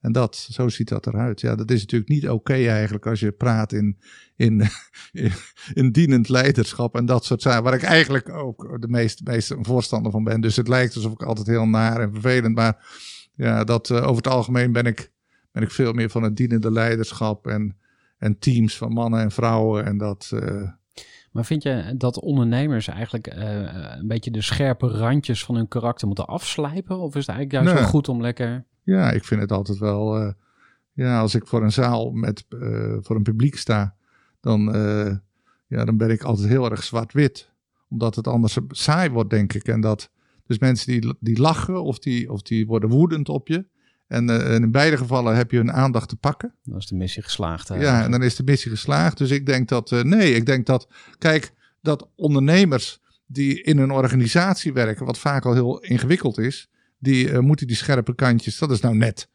[0.00, 1.40] En dat, zo ziet dat eruit.
[1.40, 3.98] Ja, dat is natuurlijk niet oké eigenlijk als je praat in,
[4.36, 4.60] in,
[5.12, 5.32] in,
[5.72, 7.62] in dienend leiderschap en dat soort zaken.
[7.62, 10.40] Waar ik eigenlijk ook de meest, meest voorstander van ben.
[10.40, 12.54] Dus het lijkt alsof ik altijd heel naar en vervelend.
[12.54, 12.86] Maar
[13.34, 15.12] ja, dat, eh, over het algemeen ben ik,
[15.52, 17.76] ben ik veel meer van het dienende leiderschap en,
[18.18, 19.84] en teams van mannen en vrouwen.
[19.84, 20.70] En dat, eh,
[21.30, 26.06] Maar vind je dat ondernemers eigenlijk eh, een beetje de scherpe randjes van hun karakter
[26.06, 26.98] moeten afslijpen?
[26.98, 27.82] Of is het eigenlijk juist Nee.
[27.82, 28.64] wel goed om lekker...
[28.82, 30.18] Ja, ik vind het altijd wel.
[30.20, 30.32] eh,
[30.92, 33.94] ja, als ik voor een zaal met eh, voor een publiek sta,
[34.40, 34.62] dan,
[35.66, 37.50] ja, dan ben ik altijd heel erg zwart-wit.
[37.88, 39.64] Omdat het anders saai wordt, denk ik.
[39.68, 40.10] En dat,
[40.46, 43.66] dus mensen die, die lachen of die, of die worden woedend op je.
[44.10, 46.54] En, eh, en in beide gevallen heb je hun aandacht te pakken.
[46.62, 47.70] Dan is de missie geslaagd.
[47.70, 47.80] eh.
[47.80, 49.18] Ja, en dan is de missie geslaagd.
[49.18, 53.90] Dus ik denk dat, eh, nee, ik denk dat, kijk, dat ondernemers die in een
[53.90, 56.68] organisatie werken, wat vaak al heel ingewikkeld is,
[56.98, 59.28] die eh, moeten die scherpe kantjes, dat is nou net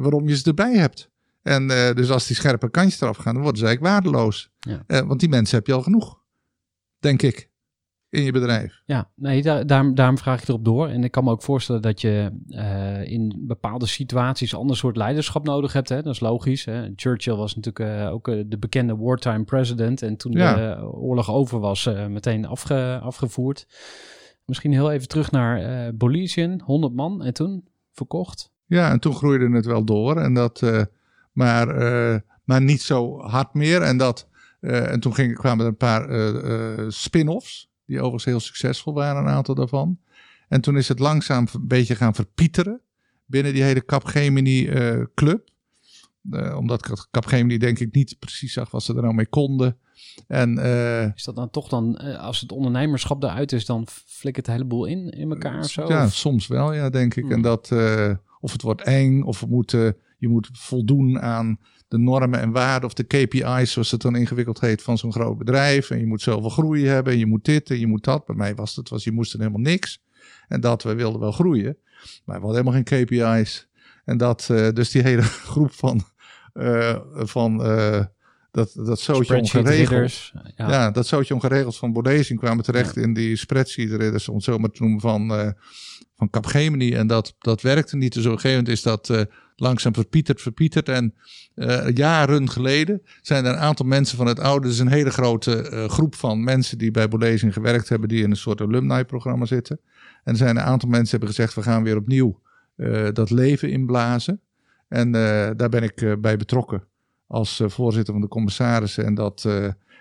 [0.00, 1.10] waarom je ze erbij hebt.
[1.42, 4.50] En dus als die scherpe kantjes eraf gaan, dan worden ze eigenlijk waardeloos.
[4.58, 5.06] Ja.
[5.06, 6.18] Want die mensen heb je al genoeg,
[6.98, 7.50] denk ik,
[8.10, 8.82] in je bedrijf.
[8.84, 10.88] Ja, nee, daar, daarom, daarom vraag ik erop door.
[10.88, 15.44] En ik kan me ook voorstellen dat je eh, in bepaalde situaties ander soort leiderschap
[15.44, 15.88] nodig hebt.
[15.88, 16.02] Hè?
[16.02, 16.64] Dat is logisch.
[16.64, 16.88] Hè?
[16.96, 20.02] Churchill was natuurlijk eh, ook eh, de bekende wartime president.
[20.02, 20.54] En toen Ja.
[20.54, 23.66] de oorlog over was, meteen afge, afgevoerd.
[24.44, 27.22] Misschien heel even terug naar Bolivien, 100 man.
[27.22, 28.50] En toen verkocht.
[28.66, 30.16] Ja, en toen groeide het wel door.
[30.16, 30.86] En dat,
[31.32, 31.66] maar,
[32.44, 33.82] maar niet zo hard meer.
[33.82, 34.28] En, dat,
[34.60, 36.08] en toen ging, kwamen er een paar
[36.92, 37.67] spin-offs.
[37.88, 39.98] Die overigens heel succesvol waren, een aantal daarvan.
[40.48, 42.80] En toen is het langzaam een beetje gaan verpieteren.
[43.26, 45.48] Binnen die hele Capgemini eh, club.
[46.30, 49.76] Eh, omdat Capgemini denk ik niet precies zag wat ze er nou mee konden.
[50.26, 54.54] En eh, Is dat dan toch dan, als het ondernemerschap eruit is, dan flikkert het
[54.54, 55.88] heleboel in, in elkaar of zo?
[55.88, 57.22] Ja, Of- soms wel, ja, denk ik.
[57.22, 57.32] Hmm.
[57.32, 61.98] En dat, eh, of het wordt eng, of we moeten, je moet voldoen aan de
[61.98, 65.90] normen en waarden, of de KPI's, zoals het dan ingewikkeld heet, van zo'n groot bedrijf.
[65.90, 68.26] En je moet zoveel groei hebben, en je moet dit en je moet dat.
[68.26, 70.02] Bij mij was het, was, je moest er helemaal niks.
[70.48, 71.76] En dat, we wilden wel groeien,
[72.24, 73.68] maar we hadden helemaal geen KPI's.
[74.04, 76.02] En dat, eh, dus die hele groep van,
[76.52, 78.04] eh, van eh,
[78.50, 80.32] dat, dat zootje ongeregeld.
[80.56, 80.70] Ja.
[80.70, 84.58] Ja, dat zootje ongeregeld van Bodezing kwamen terecht in die spreadsheet ridders, om het zo
[84.58, 85.54] maar te noemen, van,
[86.16, 86.94] van Capgemini.
[86.94, 88.12] En dat, dat werkte niet.
[88.12, 89.28] Dus op een gegeven moment is dat
[89.60, 90.88] langzaam verpieterd, verpieterd.
[90.88, 91.14] En
[91.54, 95.68] eh, jaren geleden zijn er een aantal mensen van het oude, dus een hele grote
[95.68, 99.80] eh, groep van mensen die bij Bodezing gewerkt hebben, die in een soort alumni-programma zitten.
[100.24, 102.40] En er zijn een aantal mensen hebben gezegd, we gaan weer opnieuw
[102.76, 104.40] eh, dat leven inblazen.
[104.88, 105.12] En
[105.56, 106.84] daar ben ik bij betrokken
[107.26, 109.04] als voorzitter van de commissarissen.
[109.04, 109.44] En, dat,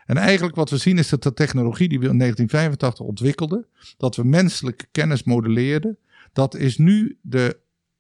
[0.06, 3.66] en eigenlijk wat we zien is dat de technologie die we in 1985 ontwikkelden,
[3.98, 5.98] dat we menselijke kennis modelleerden,
[6.34, 7.58] dat is nu de,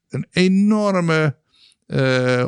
[0.10, 1.36] een enorme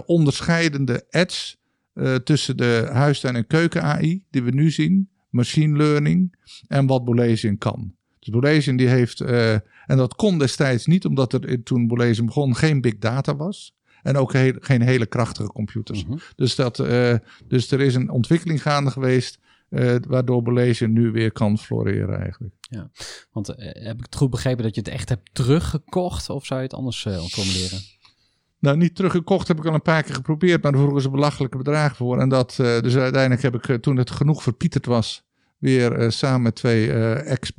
[0.05, 1.55] onderscheidende edge
[1.93, 6.35] eh, tussen de huistuin- en keuken-AI die we nu zien, machine learning
[6.67, 7.93] en wat Bolesian kan.
[8.19, 12.55] Dus Bolesian die heeft, eh, en dat kon destijds niet omdat er toen Bolesian begon
[12.55, 13.73] geen big data was.
[14.03, 16.05] En ook heel- geen hele krachtige computers.
[16.05, 16.17] Mhm.
[16.35, 17.15] Dus, dat, eh,
[17.47, 19.39] dus er is een ontwikkeling gaande geweest.
[19.69, 22.53] eh, waardoor Bolesian nu weer kan floreren eigenlijk.
[23.31, 26.29] Want eh, heb ik het goed begrepen dat je het echt hebt teruggekocht?
[26.29, 27.79] Of zou je het anders eh, formuleren?
[28.59, 31.57] Nou, niet teruggekocht heb ik al een paar keer geprobeerd, maar daar vroegen ze belachelijke
[31.57, 32.19] bedragen voor.
[32.19, 35.23] En dat, eh, dus uiteindelijk heb ik, eh, toen het genoeg verpieterd was,
[35.57, 36.91] weer eh, samen met twee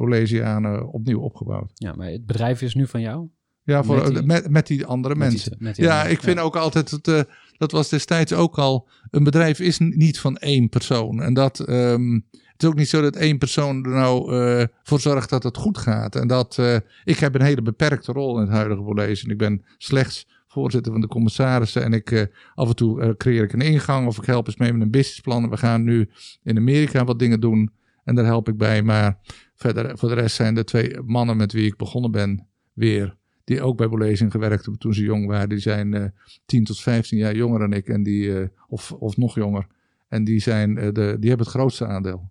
[0.04, 1.70] ex-Bolesianen opnieuw opgebouwd.
[1.74, 3.28] Ja, maar het bedrijf is nu van jou?
[3.62, 5.56] Ja, voor, Met met, die- met, die andere Met mensen.
[5.58, 9.24] die Ja, andere- ik vind ook altijd, dat, eh, dat was destijds ook al, een
[9.24, 11.22] bedrijf is niet van één persoon.
[11.22, 15.30] En dat, ehm, het is ook niet zo dat één persoon er nou voor zorgt
[15.30, 16.16] dat het goed gaat.
[16.16, 16.58] En dat,
[17.04, 19.30] ik heb een hele beperkte rol in het huidige Bolezen.
[19.30, 23.42] Ik ben slechts voorzitter van de commissarissen en ik, eh, af en toe eh, creëer
[23.42, 25.50] ik een ingang of ik help eens mee met een businessplan.
[25.50, 26.08] We gaan nu
[26.42, 27.70] in Amerika wat dingen doen
[28.04, 28.82] en daar help ik bij.
[28.82, 29.18] Maar
[29.54, 33.62] verder, voor de rest zijn de twee mannen met wie ik begonnen ben weer die
[33.62, 35.48] ook bij Bolezing gewerkt hebben toen ze jong waren.
[35.48, 36.04] Die zijn eh
[36.46, 37.88] 10 tot 15 jaar jonger dan ik.
[37.88, 39.66] En die, of, of nog jonger.
[40.08, 42.30] En die, zijn, de, die hebben het grootste aandeel.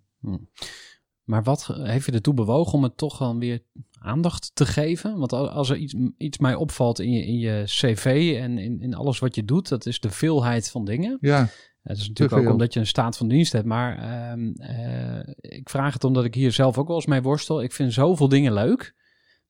[1.30, 3.62] Maar wat heeft je ertoe bewogen om het toch dan weer
[3.98, 5.18] aandacht te geven?
[5.18, 8.80] Want al- als er iets, iets mij opvalt in je, in je cv en in,
[8.80, 11.18] in alles wat je doet, dat is de veelheid van dingen.
[11.20, 11.48] Ja,
[11.82, 13.66] Het is natuurlijk ook omdat je een staat van dienst hebt.
[13.66, 17.62] Maar ehm, eh, ik vraag het omdat ik hier zelf ook wel eens mee worstel.
[17.62, 18.94] Ik vind zoveel dingen leuk.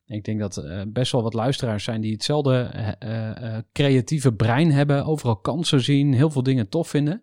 [0.07, 2.61] Ik denk dat eh, best wel wat luisteraars zijn die hetzelfde
[2.99, 5.05] eh, creatieve brein hebben.
[5.05, 7.23] Overal kansen zien, heel veel dingen tof vinden.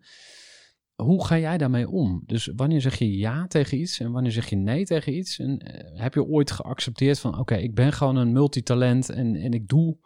[1.04, 2.24] Hoe ga jij daarmee om?
[2.26, 5.40] Dus wanneer zeg je ja tegen iets en wanneer zeg je nee tegen iets?
[5.40, 9.52] En eh, heb je ooit geaccepteerd van oké, ik ben gewoon een multitalent en, en
[9.52, 9.98] ik doe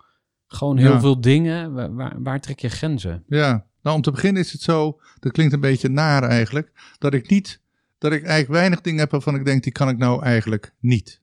[0.48, 1.00] gewoon heel Ja.
[1.00, 1.74] veel dingen.
[1.74, 3.24] Waar, waar, waar trek je grenzen?
[3.28, 3.66] ja.
[3.84, 7.30] Nou, om te beginnen is het zo, dat klinkt een beetje naar eigenlijk, dat ik
[7.30, 7.62] niet,
[7.98, 11.22] dat ik eigenlijk weinig dingen heb waarvan ik denk, die kan ik nou eigenlijk niet.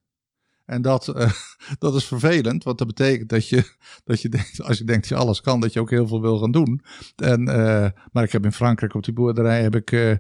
[0.68, 1.30] En dat, eh,
[1.78, 3.72] dat is vervelend, want dat betekent dat je,
[4.04, 6.20] dat je denkt, als je denkt dat je alles kan, dat je ook heel veel
[6.20, 6.82] wil gaan doen.
[7.16, 10.14] En, eh, maar ik heb in Frankrijk op die boerderij heb ik eh,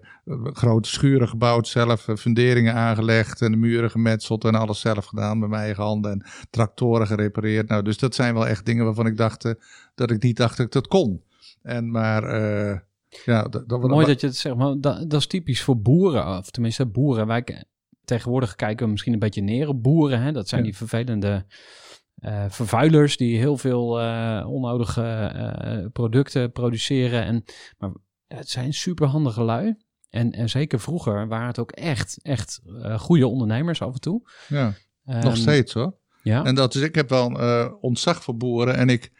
[0.52, 5.48] grote schuren gebouwd, zelf funderingen aangelegd en de muren gemetseld en alles zelf gedaan met
[5.48, 7.68] mijn eigen handen en tractoren gerepareerd.
[7.68, 9.54] Nou, dus dat zijn wel echt dingen waarvan ik dacht
[9.94, 11.22] dat ik niet dacht dat ik dat kon.
[11.62, 12.22] En maar,
[13.24, 16.38] ja, dat, dat, Mooi dat je het zegt, maar dat, dat is typisch voor boeren,
[16.38, 17.26] of tenminste boeren.
[17.26, 17.42] Wij
[18.08, 20.20] tegenwoordig kijken we misschien een beetje neer op boeren.
[20.22, 20.32] Hè?
[20.32, 20.66] Dat zijn Ja.
[20.66, 21.44] die vervelende
[22.18, 27.24] eh, vervuilers die heel veel eh, onnodige eh, producten produceren.
[27.24, 27.44] En,
[27.78, 27.90] maar
[28.26, 29.74] het zijn superhandige lui.
[30.10, 32.60] En, en zeker vroeger waren het ook echt, echt
[32.96, 34.22] goede ondernemers af en toe.
[34.48, 34.72] ja,
[35.04, 35.96] nog Ehm, steeds hoor.
[36.22, 37.26] Ja, En dat is, ik heb wel
[37.80, 38.74] ontzag voor boeren.
[38.76, 39.12] En ik,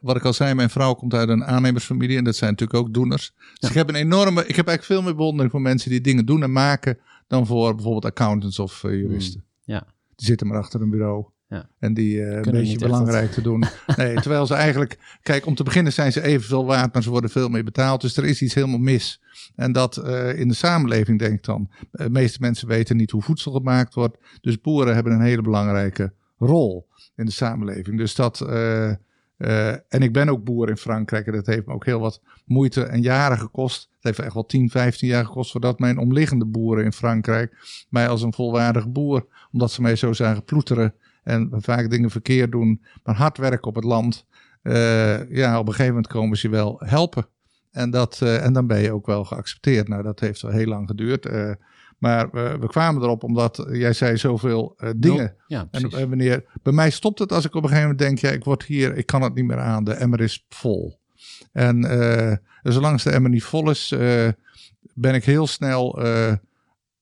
[0.00, 2.94] wat ik al zei, mijn vrouw komt uit een aannemersfamilie en dat zijn natuurlijk ook
[2.94, 3.32] doeners.
[3.36, 3.68] Dus Ja.
[3.68, 6.42] ik heb een enorme, ik heb eigenlijk veel meer bewondering voor mensen die dingen doen
[6.42, 6.98] en maken
[7.32, 9.44] dan voor bijvoorbeeld accountants of eh, juristen.
[9.64, 9.86] ja.
[10.14, 11.26] Die zitten maar achter een bureau.
[11.48, 11.68] Ja.
[11.78, 13.64] En die eh, een beetje belangrijk te doen.
[13.96, 15.18] Nee, terwijl ze eigenlijk...
[15.22, 18.00] Kijk, om te beginnen zijn ze evenveel waard, maar ze worden veel meer betaald.
[18.00, 19.20] Dus er is iets helemaal mis.
[19.56, 21.70] En dat eh, in de samenleving, denk ik dan.
[21.90, 24.18] De meeste mensen weten niet hoe voedsel gemaakt wordt.
[24.40, 27.98] Dus boeren hebben een hele belangrijke rol in de samenleving.
[27.98, 28.40] Dus dat...
[28.40, 32.82] en ik ben ook boer in Frankrijk en dat heeft me ook heel wat moeite
[32.82, 33.90] en jaren gekost.
[34.02, 37.56] Het heeft echt wel 10, 15 jaar gekost voordat mijn omliggende boeren in Frankrijk
[37.90, 42.52] mij als een volwaardig boer, omdat ze mij zo zagen ploeteren en vaak dingen verkeerd
[42.52, 44.26] doen, maar hard werken op het land.
[44.62, 47.26] eh, ja, op een gegeven moment komen ze je wel helpen.
[47.70, 49.88] En, dat, eh, en dan ben je ook wel geaccepteerd.
[49.88, 51.26] Nou, dat heeft wel heel lang geduurd.
[51.26, 51.50] eh,
[51.98, 55.34] maar we, kwamen erop omdat jij zei zoveel dingen.
[55.46, 58.30] Ja, En wanneer, bij mij stopt het als ik op een gegeven moment denk, ja,
[58.30, 60.98] ik word hier, ik kan het niet meer aan, de emmer is vol.
[61.52, 61.80] En
[62.62, 64.28] eh, zolang de emmer niet vol is, eh,
[64.94, 66.34] ben ik heel snel, eh,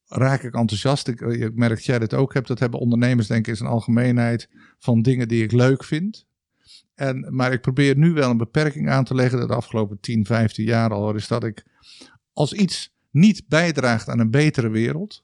[0.07, 1.09] raak ik enthousiast.
[1.09, 3.69] Ik, eh, merk dat jij dit ook hebt, dat hebben ondernemers denk ik in zijn
[3.69, 6.27] algemeenheid van dingen die ik leuk vind.
[6.95, 10.65] En, maar ik probeer nu wel een beperking aan te leggen, de afgelopen 10, 15
[10.65, 11.65] jaar al, is dat ik
[12.33, 15.23] als iets niet bijdraagt aan een betere wereld,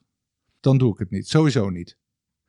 [0.59, 1.27] dan doe ik het niet.
[1.27, 1.97] Sowieso niet.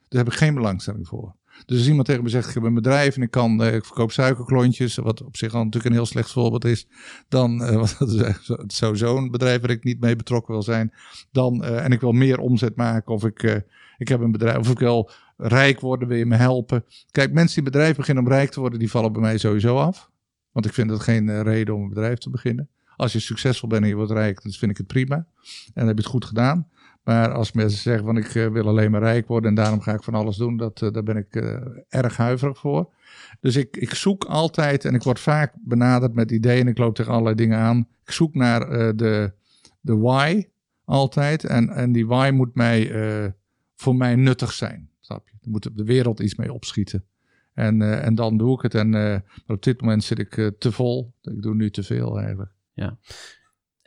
[0.09, 1.38] Daar heb ik geen belangstelling voor.
[1.67, 3.85] Dus als iemand tegen me zegt, ik heb een bedrijf en ik, kan, eh, ik
[3.85, 6.87] verkoop suikerklontjes, wat op zich al natuurlijk een heel slecht voorbeeld is,
[7.29, 10.93] dan, eh, want dat is sowieso een bedrijf waar ik niet mee betrokken wil zijn,
[11.33, 13.63] dan, eh, en ik wil meer omzet maken of ik,
[13.99, 16.85] ik heb een bedrijf, of ik wil rijk worden, wil je me helpen.
[17.11, 20.11] Kijk, mensen die bedrijf beginnen om rijk te worden, die vallen bij mij sowieso af.
[20.53, 22.69] Want ik vind dat geen reden om een bedrijf te beginnen.
[22.97, 25.17] Als je succesvol bent en je wordt rijk, dan vind ik het prima.
[25.17, 25.27] En
[25.75, 26.69] dan heb je het goed gedaan.
[27.09, 29.93] Maar als mensen zeggen van ik eh, wil alleen maar rijk worden en daarom ga
[29.93, 31.57] ik van alles doen, dat, eh, daar ben ik eh,
[31.89, 32.93] erg huiverig voor.
[33.41, 37.13] Dus ik, ik zoek altijd en ik word vaak benaderd met ideeën ik loop tegen
[37.13, 37.89] allerlei dingen aan.
[38.05, 39.33] Ik zoek naar de,
[39.81, 40.49] de why
[40.85, 42.93] altijd en, en die why moet mij,
[43.75, 44.91] voor mij nuttig zijn.
[45.01, 45.35] Snap je?
[45.43, 47.05] Er moet de wereld iets mee opschieten.
[47.55, 48.75] En, en dan doe ik het.
[48.75, 51.13] En, op dit moment zit ik te vol.
[51.23, 52.51] Ik doe nu te veel eigenlijk.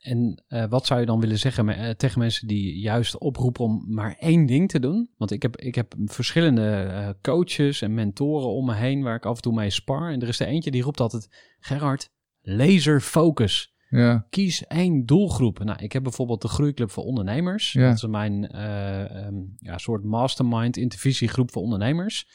[0.01, 3.85] En eh, wat zou je dan willen zeggen eh, tegen mensen die juist oproepen om
[3.87, 5.09] maar één ding te doen?
[5.17, 9.25] Want ik heb, ik heb verschillende eh, coaches en mentoren om me heen waar ik
[9.25, 10.11] af en toe mee spar.
[10.11, 12.09] En er is er eentje die roept altijd, Gerard,
[12.41, 13.71] laser focus.
[13.89, 15.63] Ja, Kies één doelgroep.
[15.63, 17.71] Nou, ik heb bijvoorbeeld de Groeiclub voor Ondernemers.
[17.71, 17.87] Ja.
[17.87, 22.27] Dat is mijn eh, ehm, ja, soort mastermind intervisiegroep voor ondernemers.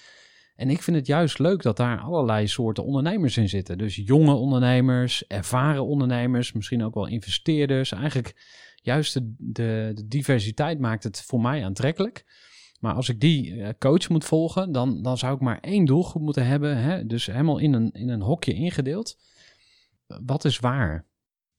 [0.57, 3.79] En ik vind het juist leuk dat daar allerlei soorten ondernemers in zitten.
[3.79, 7.93] Dus jonge ondernemers, ervaren ondernemers, misschien ook wel investeerders.
[7.93, 8.35] Eigenlijk
[8.83, 12.25] juist de, de, diversiteit maakt het voor mij aantrekkelijk.
[12.81, 16.23] Maar als ik die eh, coach moet volgen, dan, dan zou ik maar één doelgroep
[16.23, 16.77] moeten hebben.
[16.77, 17.07] Hè?
[17.07, 19.19] Dus helemaal in een, in een hokje ingedeeld.
[20.07, 21.07] Wat is waar?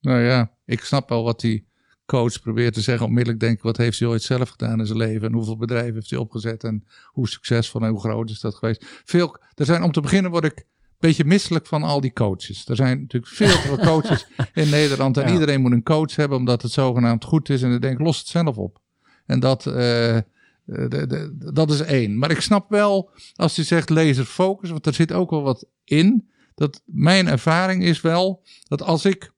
[0.02, 1.68] nou ja, ik snap wel wat die
[2.08, 3.06] coach probeert te zeggen.
[3.06, 5.28] Onmiddellijk denk ik, wat heeft hij ooit zelf gedaan in zijn leven?
[5.28, 6.64] En hoeveel bedrijven heeft hij opgezet?
[6.64, 8.86] En hoe succesvol en hoe groot is dat geweest?
[9.06, 10.66] Veel, er zijn, om te beginnen word ik een
[11.00, 12.68] beetje misselijk van al die coaches.
[12.68, 15.18] Er zijn natuurlijk veel te veel coaches in Nederland.
[15.18, 15.34] En Ja.
[15.34, 17.62] iedereen moet een coach hebben omdat het zogenaamd goed is.
[17.62, 18.82] En dan denk ik, los het zelf op.
[19.26, 20.24] En dat, eh, eh,
[20.66, 22.18] de, de, dat is één.
[22.18, 25.66] Maar ik snap wel, als je zegt laser focus, want er zit ook wel wat
[25.84, 26.30] in.
[26.56, 29.32] Dat mijn ervaring is wel, dat als ik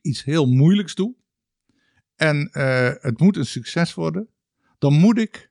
[0.00, 1.14] iets heel moeilijks doe
[2.22, 4.28] en eh, het moet een succes worden,
[4.78, 5.50] dan moet ik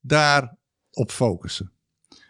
[0.00, 1.72] daarop focussen.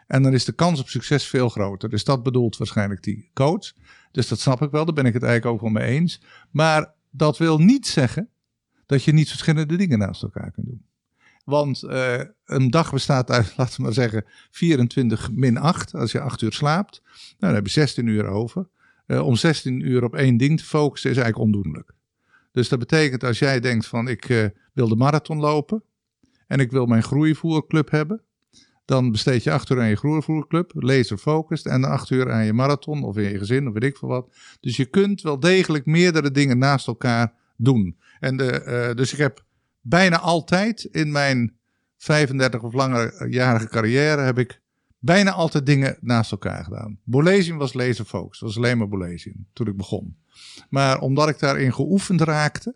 [0.07, 1.89] En dan is de kans op succes veel groter.
[1.89, 3.73] Dus dat bedoelt waarschijnlijk die coach.
[4.13, 6.23] Dus dat snap ik wel, daar ben ik het eigenlijk ook wel mee eens.
[6.51, 8.29] Maar dat wil niet zeggen
[8.87, 10.87] dat je niet verschillende dingen naast elkaar kunt doen.
[11.45, 15.95] Want eh, een dag bestaat uit, laten we maar zeggen, 24 min 8.
[15.95, 18.69] Als je 8 uur slaapt, nou, dan heb je 16 uur over.
[19.07, 21.97] Eh, om 16 uur op één ding te focussen is eigenlijk ondoenlijk.
[22.53, 25.83] Dus dat betekent als jij denkt van ik eh, wil de marathon lopen
[26.47, 28.23] en ik wil mijn groeivoerclub hebben,
[28.85, 32.53] dan besteed je acht uur aan je groeivoerclub, laser focused, en acht uur aan je
[32.53, 34.35] marathon of in je gezin of weet ik veel wat.
[34.61, 37.99] Dus je kunt wel degelijk meerdere dingen naast elkaar doen.
[38.21, 39.45] En de, eh, dus ik heb
[39.81, 41.57] bijna altijd in mijn
[41.97, 44.61] 35 of langerjarige carrière heb ik
[44.99, 46.99] bijna altijd dingen naast elkaar gedaan.
[47.05, 50.17] Bolesium was laser focused, dat was alleen maar Bolesium toen ik begon.
[50.69, 52.75] Maar omdat ik daarin geoefend raakte,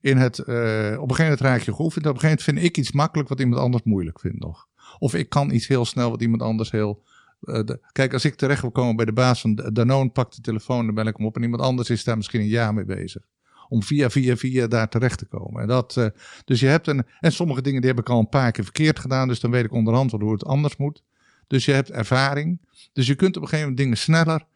[0.00, 2.62] in het, eh, op een gegeven moment raak je geoefend, op een gegeven moment vind
[2.62, 4.66] ik iets makkelijk wat iemand anders moeilijk vindt nog.
[4.98, 7.02] Of ik kan iets heel snel wat iemand anders heel...
[7.40, 7.60] eh,
[7.92, 10.94] kijk, als ik terecht wil komen bij de baas van Danone, pak de telefoon, dan
[10.94, 13.22] bel ik hem op en iemand anders is daar misschien een jaar mee bezig.
[13.68, 15.62] Om via, via, via daar terecht te komen.
[15.62, 16.06] En dat, eh,
[16.44, 18.98] dus je hebt een, en sommige dingen die heb ik al een paar keer verkeerd
[18.98, 21.02] gedaan, dus dan weet ik onderhand wel hoe het anders moet.
[21.46, 22.60] Dus je hebt ervaring.
[22.92, 24.46] Dus je kunt op een gegeven moment dingen sneller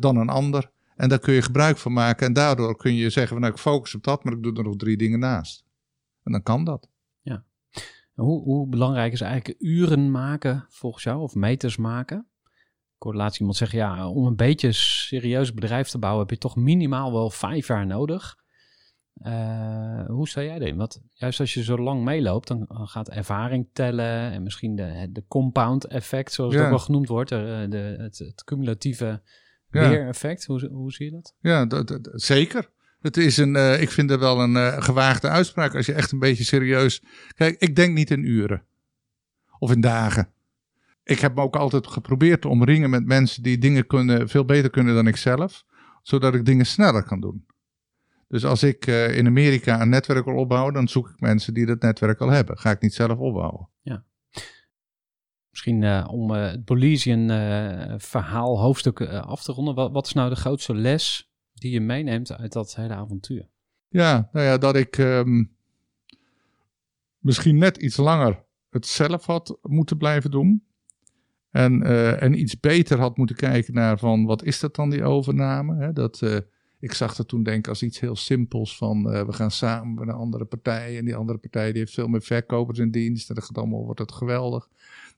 [0.00, 0.70] dan een ander.
[0.98, 2.26] En daar kun je gebruik van maken.
[2.26, 4.64] En daardoor kun je zeggen, van, nou, ik focus op dat, maar ik doe er
[4.64, 5.64] nog drie dingen naast.
[6.22, 6.88] En dan kan dat.
[8.14, 12.26] Hoe, hoe belangrijk is eigenlijk uren maken volgens jou, of meters maken?
[12.96, 16.38] Ik hoorde laatst iemand zeggen, ja, om een beetje serieus bedrijf te bouwen heb je
[16.38, 18.36] toch minimaal wel vijf jaar nodig.
[19.14, 20.76] Eh, hoe sta jij erin?
[20.76, 25.24] Want juist als je zo lang meeloopt, dan gaat ervaring tellen en misschien de, de
[25.28, 26.68] compound effect, zoals het Ja.
[26.68, 29.22] ook wel genoemd wordt, de, de, het, het cumulatieve
[29.70, 29.88] Ja.
[29.88, 30.44] weereffect.
[30.44, 31.34] Hoe, hoe zie je dat?
[31.40, 32.68] Ja, dat, dat- zeker.
[33.00, 36.12] Het is een, eh, ik vind het wel een eh, gewaagde uitspraak als je echt
[36.12, 37.02] een beetje serieus.
[37.34, 38.62] Kijk, ik denk niet in uren
[39.58, 40.28] of in dagen.
[41.04, 44.70] Ik heb me ook altijd geprobeerd te omringen met mensen die dingen kunnen, veel beter
[44.70, 45.64] kunnen dan ik zelf,
[46.02, 47.46] zodat ik dingen sneller kan doen.
[48.28, 51.66] Dus als ik eh, in Amerika een netwerk wil opbouwen, dan zoek ik mensen die
[51.66, 52.58] dat netwerk al hebben.
[52.58, 53.68] Ga ik niet zelf opbouwen.
[55.58, 59.92] Misschien eh, om eh, het Bolesian eh, verhaal hoofdstuk af te ronden.
[59.92, 63.48] Wat, is nou de grootste les die je meeneemt uit dat hele avontuur?
[63.88, 65.44] Ja, nou ja, dat ik ehm,
[67.18, 70.64] misschien net iets langer het zelf had moeten blijven doen.
[71.50, 71.82] En,
[72.20, 75.76] en iets beter had moeten kijken naar van wat is dat dan die overname?
[75.84, 75.92] Hè?
[75.92, 76.22] Dat,
[76.80, 80.14] ik zag dat toen denken als iets heel simpels van we gaan samen met een
[80.14, 80.98] andere partij.
[80.98, 83.28] En die andere partij die heeft veel meer verkopers in dienst.
[83.28, 84.68] En dat gaat allemaal, wordt het geweldig.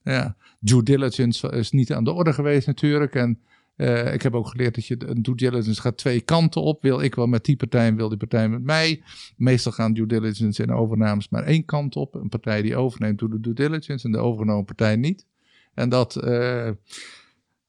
[0.03, 3.15] Ja, due diligence is niet aan de orde geweest natuurlijk.
[3.15, 3.39] En
[3.81, 6.83] eh, ik heb ook geleerd dat je een due diligence gaat twee kanten op.
[6.83, 9.03] Wil ik wel met die partij en wil die partij met mij.
[9.37, 12.15] Meestal gaan due diligence en overnames maar één kant op.
[12.15, 15.27] Een partij die overneemt doet de due diligence en de overgenomen partij niet.
[15.75, 16.75] En dat, eh, eh,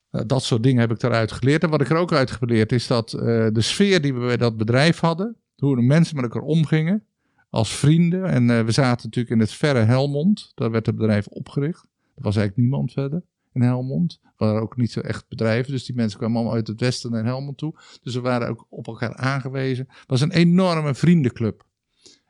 [0.10, 1.64] dat soort dingen heb ik daaruit geleerd.
[1.64, 4.58] En wat ik er ook uit geleerd is dat de sfeer die we bij dat
[4.58, 5.36] bedrijf hadden.
[5.58, 7.04] Hoe de mensen met elkaar omgingen.
[7.50, 8.26] Als vrienden.
[8.26, 10.52] En we zaten natuurlijk in het verre Helmond.
[10.56, 11.90] Daar werd het bedrijf opgericht.
[12.16, 14.20] Er was eigenlijk niemand verder in Helmond.
[14.24, 15.72] Er waren ook niet zo echt bedrijven.
[15.72, 17.74] Dus die mensen kwamen allemaal uit het westen naar Helmond toe.
[18.02, 19.86] Dus we waren ook op elkaar aangewezen.
[19.90, 21.66] Het was een enorme vriendenclub.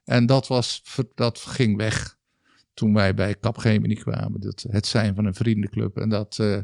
[0.04, 0.84] En dat, was,
[1.16, 2.20] dat ging weg
[2.74, 4.42] toen wij bij Capgemini kwamen.
[4.42, 5.98] Dat, het zijn van een vriendenclub.
[5.98, 6.64] En dat, eh, eh,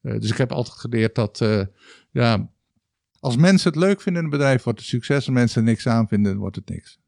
[0.00, 1.62] dus ik heb altijd geleerd dat eh,
[2.10, 2.52] ja,
[3.20, 5.16] als mensen het leuk vinden in een bedrijf, wordt het succes.
[5.16, 6.98] Als mensen er niks aan vinden, wordt het niks.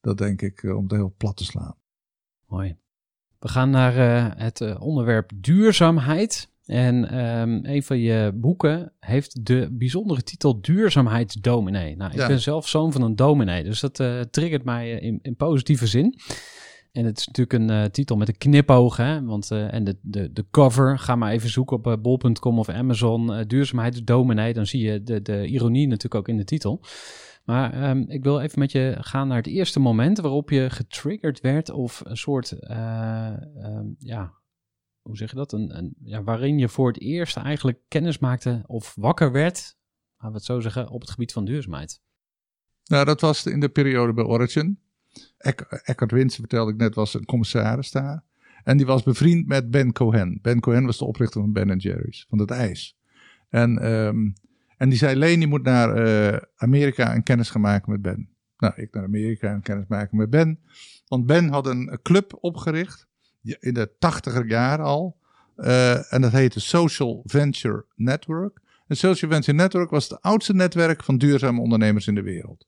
[0.00, 1.76] Dat denk ik om het heel plat te slaan.
[2.46, 2.76] Mooi.
[3.40, 6.48] We gaan naar eh, het eh, onderwerp duurzaamheid.
[6.64, 11.96] En ehm, een van je boeken heeft de bijzondere titel Duurzaamheidsdominee.
[11.96, 12.26] Nou, ik Ja.
[12.26, 16.18] ben zelf zoon van een dominee, dus dat eh, triggert mij in, in positieve zin.
[16.92, 19.24] En het is natuurlijk een eh, titel met een knipoog, hè?
[19.24, 22.68] Want, eh, en de, de, de cover, ga maar even zoeken op eh, bol.com of
[22.68, 24.52] Amazon, duurzaamheidsdominee.
[24.52, 26.82] Dan zie je de, de ironie natuurlijk ook in de titel.
[27.44, 31.40] Maar ehm, ik wil even met je gaan naar het eerste moment waarop je getriggerd
[31.40, 33.26] werd of een soort, eh,
[33.64, 34.34] ehm, ja,
[35.02, 35.52] hoe zeg je dat?
[35.52, 39.76] Een, een, ja, waarin je voor het eerst eigenlijk kennis maakte of wakker werd,
[40.16, 42.00] laten we het zo zeggen, op het gebied van duurzaamheid.
[42.84, 44.78] Nou, dat was in de periode bij Origin.
[45.38, 48.22] Eck- Eckhard Winsen, vertelde ik net, was een commissaris daar.
[48.64, 50.38] En die was bevriend met Ben Cohen.
[50.42, 52.98] Ben Cohen was de oprichter van Ben Jerry's, van het ijs.
[53.48, 54.30] En, ehm,
[54.76, 58.28] en die zei, Leen, je moet naar eh, Amerika en kennis gaan maken met Ben.
[58.58, 60.58] Nou, ik naar Amerika en kennis maken met Ben.
[61.08, 63.06] Want Ben had een club opgericht,
[63.42, 65.18] in de tachtiger jaren al.
[65.56, 68.60] eh, en dat heette Social Venture Network.
[68.86, 72.66] En Social Venture Network was het oudste netwerk van duurzame ondernemers in de wereld.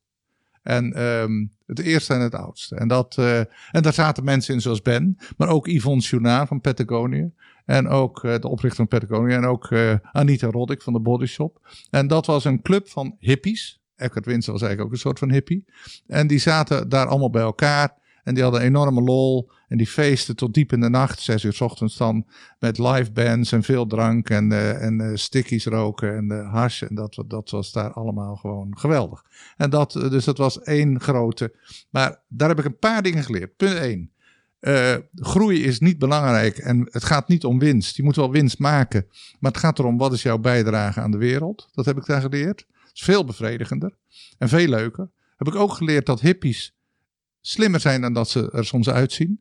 [0.63, 2.77] En ehm, het eerste en het oudste.
[2.77, 3.39] En, dat, eh,
[3.71, 7.31] en daar zaten mensen in zoals Ben, maar ook Yvonne Chouinard van Patagonia.
[7.65, 9.37] En ook eh, de oprichter van Patagonia.
[9.37, 11.61] En ook eh, Anita Roddick van de Body Shop.
[11.91, 13.81] En dat was een club van hippies.
[13.97, 15.65] Eckhart Winsen was eigenlijk ook een soort van hippie.
[16.07, 18.01] En die zaten daar allemaal bij elkaar.
[18.23, 19.51] En die hadden enorme lol.
[19.69, 21.21] En die feesten tot diep in de nacht.
[21.21, 22.27] Zes uur 's ochtends dan.
[22.59, 24.31] Met live bands en veel drank.
[24.31, 26.83] En, eh, en eh, stickies roken en uh, hash.
[26.83, 29.25] En dat, dat was daar allemaal gewoon geweldig.
[29.57, 31.55] En dat, dus dat was één grote.
[31.91, 33.57] Maar daar heb ik een paar dingen geleerd.
[33.57, 34.11] Punt één.
[35.15, 37.97] Groei is niet belangrijk en het gaat niet om winst.
[37.97, 39.07] Je moet wel winst maken,
[39.41, 41.69] maar het gaat erom wat is jouw bijdrage aan de wereld.
[41.73, 42.67] Dat heb ik daar geleerd.
[42.71, 43.97] Het is veel bevredigender
[44.39, 45.11] en veel leuker.
[45.37, 46.75] Heb ik ook geleerd dat hippies
[47.43, 49.41] slimmer zijn dan dat ze er soms uitzien.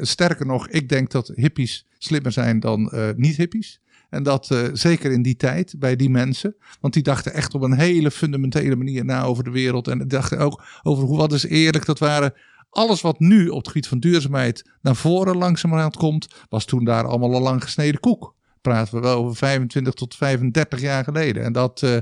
[0.00, 3.80] Sterker nog, ik denk dat hippies slimmer zijn dan eh, niet-hippies.
[4.10, 6.56] En dat eh, zeker in die tijd bij die mensen.
[6.80, 9.88] Want die dachten echt op een hele fundamentele manier na over de wereld.
[9.88, 11.84] En dachten ook over hoe wat is eerlijk.
[11.84, 12.34] Dat waren
[12.70, 16.28] alles wat nu op het gebied van duurzaamheid naar voren langzamerhand komt.
[16.48, 18.34] Was toen daar allemaal al lang gesneden koek.
[18.60, 21.44] Praten we wel over 25 tot 35 jaar geleden.
[21.44, 21.96] En dat, eh,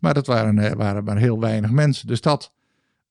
[0.00, 2.06] maar dat waren, waren maar heel weinig mensen.
[2.06, 2.56] Dus dat.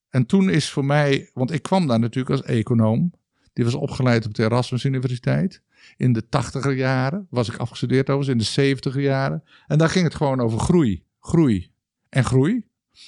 [0.10, 3.14] En toen is voor mij, want ik kwam daar natuurlijk als econoom.
[3.54, 5.62] Die was opgeleid op de Erasmus Universiteit.
[5.98, 9.44] In de tachtiger jaren was ik afgestudeerd overigens, in de zeventiger jaren.
[9.68, 11.04] En daar ging het gewoon over groei.
[11.20, 11.72] groei.
[12.10, 12.66] En groei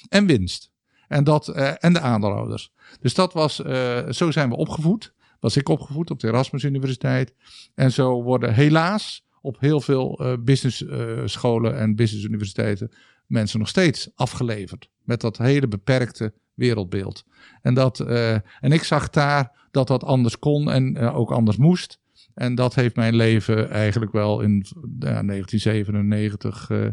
[0.08, 0.70] en winst.
[1.08, 2.72] En, dat, eh, en de aandeelhouders.
[3.00, 5.14] Dus dat was, eh, zo zijn we opgevoed.
[5.40, 7.34] Was ik opgevoed op de Erasmus Universiteit.
[7.74, 10.84] En zo worden helaas op heel veel eh business
[11.24, 12.90] scholen en business universiteiten
[13.30, 14.90] mensen nog steeds afgeleverd.
[15.02, 17.24] Met dat hele beperkte wereldbeeld.
[17.62, 21.56] En, dat, eh, en ik zag daar dat dat anders kon en eh, ook anders
[21.56, 21.98] moest.
[22.34, 24.66] En dat heeft mijn leven eigenlijk wel in
[24.98, 26.88] ja, 1997 eh,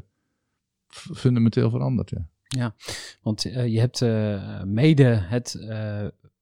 [1.15, 2.11] fundamenteel veranderd.
[2.47, 2.75] Ja.
[3.21, 4.01] Want eh, je hebt
[4.65, 5.67] mede het,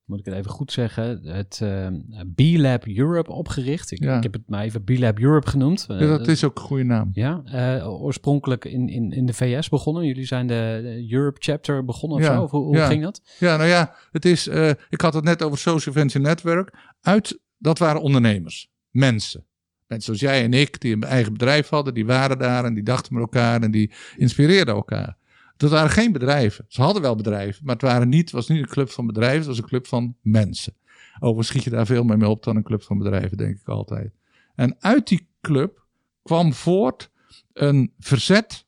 [0.06, 1.88] moet ik het even goed zeggen, het eh,
[2.36, 3.91] B-Lab Europe opgericht.
[3.91, 4.18] Ik, Ja.
[4.18, 5.86] ik heb het maar even B-Lab Europe genoemd.
[5.89, 7.10] Eh, Dus dat is ook een goede naam.
[7.14, 10.06] Ja, eh, oorspronkelijk in, in, in de VS begonnen.
[10.06, 12.41] Jullie zijn de, de Europe chapter begonnen of Ja, zo?
[12.43, 12.88] Of hoe, hoe ja.
[12.88, 13.22] ging dat?
[13.39, 16.74] Ja, nou ja, het is, eh, ik had het net over Social Venture Network.
[17.01, 19.45] Uit, dat waren ondernemers, mensen.
[19.88, 22.84] Mensen zoals jij en ik, die een eigen bedrijf hadden, die waren daar en die
[22.84, 25.18] dachten met elkaar en die inspireerden elkaar.
[25.58, 26.66] Dat waren geen bedrijven.
[26.68, 29.47] Ze hadden wel bedrijven, maar het waren niet, was niet een club van bedrijven, het
[29.47, 30.74] was een club van mensen.
[31.16, 33.68] Overigens schiet je daar veel meer mee op dan een club van bedrijven, denk ik
[33.68, 34.14] altijd.
[34.56, 35.86] En uit die club
[36.24, 37.12] kwam voort
[37.53, 38.66] een verzet,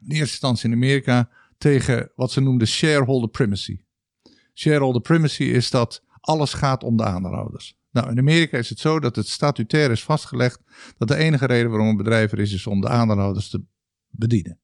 [0.00, 3.80] in eerste instantie in Amerika, tegen wat ze noemden shareholder primacy.
[4.54, 7.76] Shareholder primacy is dat alles gaat om de aandeelhouders.
[7.90, 10.60] Nou, in Amerika is het zo dat het statutair is vastgelegd
[10.98, 13.62] dat de enige reden waarom een bedrijf er is, is om de aandeelhouders te
[14.10, 14.58] bedienen.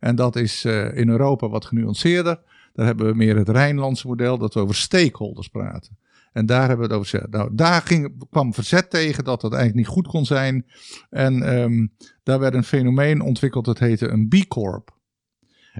[0.00, 2.40] En dat is eh, in Europa wat genuanceerder.
[2.72, 5.98] Daar hebben we meer het Rijnlandse model, dat we over stakeholders praten.
[6.32, 7.26] En daar hebben we het over.
[7.30, 10.66] Nou, daar ging, kwam verzet tegen dat dat eigenlijk niet goed kon zijn.
[11.10, 11.86] En ehm,
[12.22, 14.96] daar werd een fenomeen ontwikkeld, dat heette een B Corp.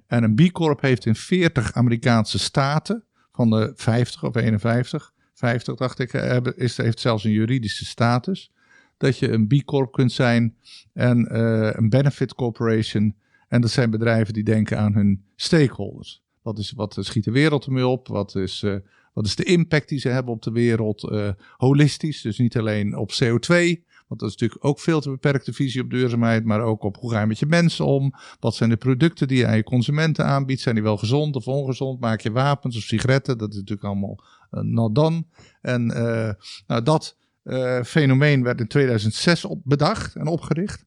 [0.06, 5.74] En een B Corp heeft in 40 Amerikaanse staten, van de 50 of 51, 50
[5.74, 8.52] dacht ik, eh, is, heeft zelfs een juridische status.
[8.96, 10.56] Dat je een B Corp kunt zijn
[10.92, 13.16] en eh, een Benefit Corporation.
[13.48, 16.22] En dat zijn bedrijven die denken aan hun stakeholders.
[16.42, 18.08] Wat, is, wat schiet de wereld ermee op?
[18.08, 18.76] Wat is, eh,
[19.12, 21.10] wat is de impact die ze hebben op de wereld?
[21.10, 23.84] eh, holistisch, dus niet alleen op CO2.
[24.06, 26.44] Want dat is natuurlijk ook veel te beperkte visie op duurzaamheid.
[26.44, 28.14] Maar ook op hoe ga je met je mensen om?
[28.40, 30.60] Wat zijn de producten die je aan je consumenten aanbiedt?
[30.60, 32.00] Zijn die wel gezond of ongezond?
[32.00, 33.38] Maak je wapens of sigaretten?
[33.38, 35.24] Dat is natuurlijk allemaal uh, not done.
[35.60, 36.32] En eh,
[36.66, 40.84] nou, dat eh, fenomeen werd in 2006 op bedacht en opgericht.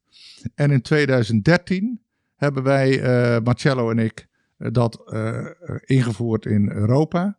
[0.56, 2.02] En in 2013
[2.40, 4.28] hebben wij, eh, Marcello en ik,
[4.58, 5.46] eh, dat eh,
[5.86, 7.38] ingevoerd in Europa.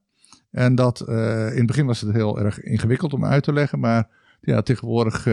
[0.50, 3.80] En dat, in het begin was het heel erg ingewikkeld om uit te leggen.
[3.80, 4.08] Maar
[4.40, 5.26] ja, tegenwoordig,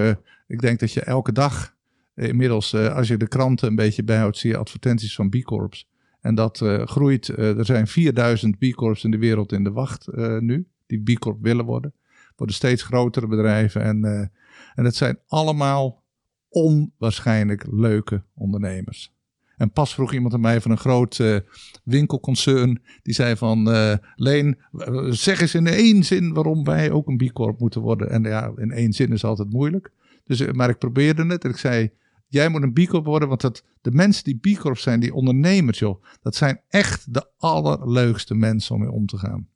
[0.48, 1.76] ik denk dat je elke dag
[2.16, 5.88] inmiddels, als je de kranten een beetje bijhoudt, zie je advertenties van B Corps.
[6.22, 7.28] En dat groeit.
[7.28, 10.08] er zijn 4000 B Corps in de wereld in de wacht
[10.40, 11.94] nu, die B Corp willen worden.
[12.36, 13.82] Worden steeds grotere bedrijven.
[13.82, 14.32] En,
[14.76, 16.04] en het zijn allemaal
[16.50, 19.17] onwaarschijnlijk leuke ondernemers.
[19.58, 21.38] En pas vroeg iemand aan mij van een groot eh,
[21.84, 22.82] winkelconcern.
[23.04, 24.58] Die zei van, eh, Leen,
[25.10, 28.10] zeg eens in één zin waarom wij ook een B moeten worden.
[28.10, 29.92] En ja, in één zin is altijd moeilijk.
[30.24, 31.92] Dus, eh, maar ik probeerde het en ik zei,
[32.28, 33.28] jij moet een B worden.
[33.28, 36.04] Want dat, de mensen die B zijn, die ondernemers joh.
[36.22, 39.48] Dat zijn echt de allerleukste mensen om mee om te gaan.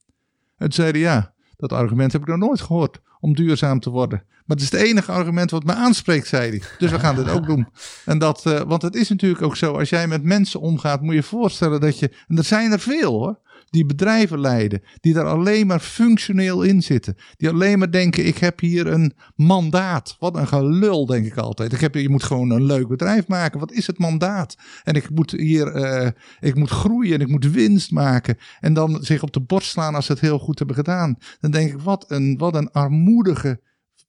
[0.57, 3.01] En toen zeiden ja, dat argument heb ik nog nooit gehoord.
[3.21, 4.23] Om duurzaam te worden.
[4.45, 6.61] Maar het is het enige argument wat me aanspreekt, zei hij.
[6.77, 7.67] Dus we gaan dit ook doen.
[8.05, 11.09] En dat, eh, want het is natuurlijk ook zo, als jij met mensen omgaat, moet
[11.09, 13.39] je je voorstellen dat je, en er zijn er veel hoor,
[13.71, 17.15] die bedrijven leiden, die daar alleen maar functioneel in zitten.
[17.37, 20.15] Die alleen maar denken, ik heb hier een mandaat.
[20.19, 21.73] Wat een gelul, denk ik altijd.
[21.73, 23.59] Ik heb, je moet gewoon een leuk bedrijf maken.
[23.59, 24.55] Wat is het mandaat?
[24.83, 26.09] En ik moet hier, eh,
[26.39, 28.37] ik moet groeien en ik moet winst maken.
[28.59, 31.17] En dan zich op de borst slaan als ze het heel goed hebben gedaan.
[31.39, 33.59] Dan denk ik, wat een, wat een armoedige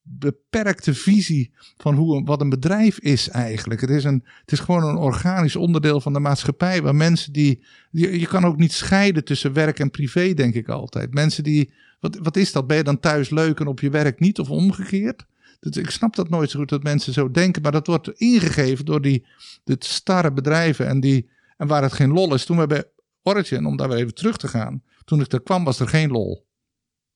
[0.03, 3.81] beperkte visie van hoe wat een bedrijf is eigenlijk.
[3.81, 7.65] Het is, een, het is gewoon een organisch onderdeel van de maatschappij waar mensen die,
[7.91, 11.15] die- Je kan ook niet scheiden tussen werk en privé, denk ik altijd.
[11.15, 11.73] Mensen die.
[12.01, 12.67] Wat, wat is dat?
[12.67, 15.27] Ben je dan thuis leuk en op je werk niet of omgekeerd?
[15.61, 18.85] Dat, ik snap dat nooit zo goed dat mensen zo denken, maar dat wordt ingegeven
[18.85, 19.27] door die
[19.65, 22.45] dit starre bedrijven en, die, en waar het geen lol is.
[22.45, 22.85] Toen we bij
[23.23, 26.11] Origin, om daar weer even terug te gaan, toen ik er kwam was er geen
[26.11, 26.47] lol.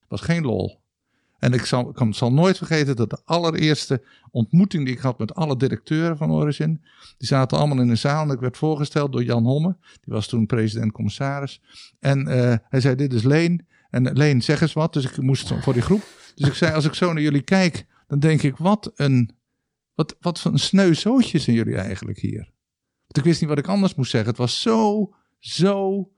[0.07, 0.81] was geen lol.
[1.39, 1.93] En ik zal,
[2.31, 6.81] nooit vergeten dat de allereerste ontmoeting die ik had met alle directeuren van Origin,
[7.17, 10.27] die zaten allemaal in een zaal en ik werd voorgesteld door Jan Homme, die was
[10.27, 11.61] toen president-commissaris.
[11.99, 13.67] En eh, hij zei, dit is Leen.
[13.89, 14.93] En Leen, zeg eens wat.
[14.93, 16.03] Dus ik moest voor die groep.
[16.35, 19.35] Dus ik zei, als ik zo naar jullie kijk, dan denk ik, wat een,
[19.93, 22.51] wat, wat een zijn jullie eigenlijk hier.
[23.07, 24.29] Want ik wist niet wat ik anders moest zeggen.
[24.29, 26.09] Het was zo, zo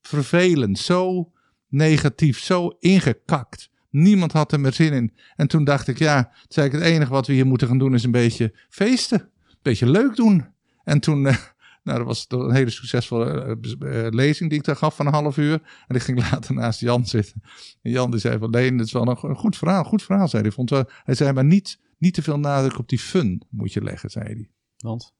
[0.00, 1.32] vervelend, zo
[1.68, 3.70] negatief, zo ingekakt.
[3.90, 5.12] Niemand had er meer zin in.
[5.36, 7.78] En toen dacht ik, ja, het is eigenlijk het enige wat we hier moeten gaan
[7.78, 9.20] doen is een beetje feesten.
[9.20, 10.46] Een beetje leuk doen.
[10.84, 11.36] En toen, eh,
[11.82, 15.12] Nou, dat was een hele succesvolle eh, eh, lezing die ik daar gaf van een
[15.12, 15.84] half uur.
[15.86, 17.42] En ik ging later naast Jan zitten.
[17.82, 20.02] En Jan die zei van, Leen, het is wel een, go- een goed verhaal, goed
[20.02, 20.52] verhaal, zei hij.
[20.52, 23.82] Vond wel, hij zei, maar niet, niet te veel nadruk op die fun moet je
[23.82, 24.50] leggen, zei hij.
[24.76, 25.14] Want?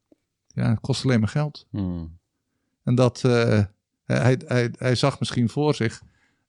[0.46, 1.66] Ja, het kost alleen maar geld.
[1.70, 2.18] Hmm.
[2.84, 3.68] En dat, hij,
[4.46, 6.02] hij, hij zag misschien voor zich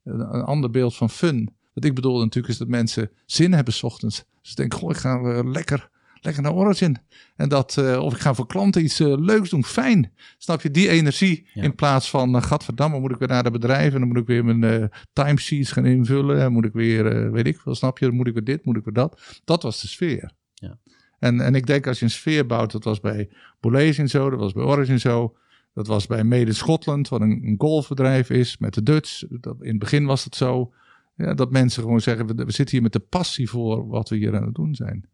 [0.03, 1.55] een ander beeld van fun.
[1.73, 4.23] Wat ik bedoelde natuurlijk is dat mensen zin hebben 's ochtends.
[4.41, 5.89] Dus ze denken, goh, ik ga eh, lekker,
[6.21, 6.97] lekker naar Origin.
[7.35, 10.11] En dat, eh, of ik ga voor klanten iets eh, leuks doen, fijn.
[10.37, 11.63] Snap je, die energie Ja.
[11.63, 13.93] in plaats van, gadverdamme, moet ik weer naar de bedrijven.
[13.93, 16.41] En dan moet ik weer mijn timesheets gaan invullen.
[16.41, 18.77] En moet ik weer, weet ik veel, snap je, dan moet ik weer dit, moet
[18.77, 19.21] ik weer dat.
[19.43, 20.31] Dat was de sfeer.
[20.53, 20.77] Ja.
[21.19, 24.39] En, en ik denk als je een sfeer bouwt, dat was bij Bolazing zo, dat
[24.39, 25.35] was bij Origin zo.
[25.73, 29.23] Dat was bij Made in Scotland, wat een, een golfbedrijf is, met de Dutch.
[29.29, 30.73] Dat, in het begin was het zo.
[31.21, 34.15] Ja, dat mensen gewoon zeggen, we, we zitten hier met de passie voor wat we
[34.15, 35.09] hier aan het doen zijn.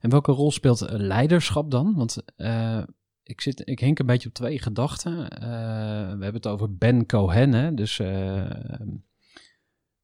[0.00, 1.94] En welke rol speelt eh, leiderschap dan?
[1.94, 2.82] Want eh,
[3.22, 5.28] ik, zit, ik hink een beetje op twee gedachten.
[5.28, 5.48] Eh,
[6.16, 7.74] we hebben het over Ben Cohen, hè?
[7.74, 7.98] dus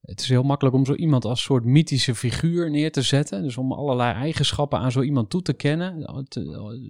[0.00, 3.42] het is heel makkelijk om zo iemand als soort mythische figuur neer te zetten.
[3.42, 6.00] Dus om allerlei eigenschappen aan zo iemand toe te kennen.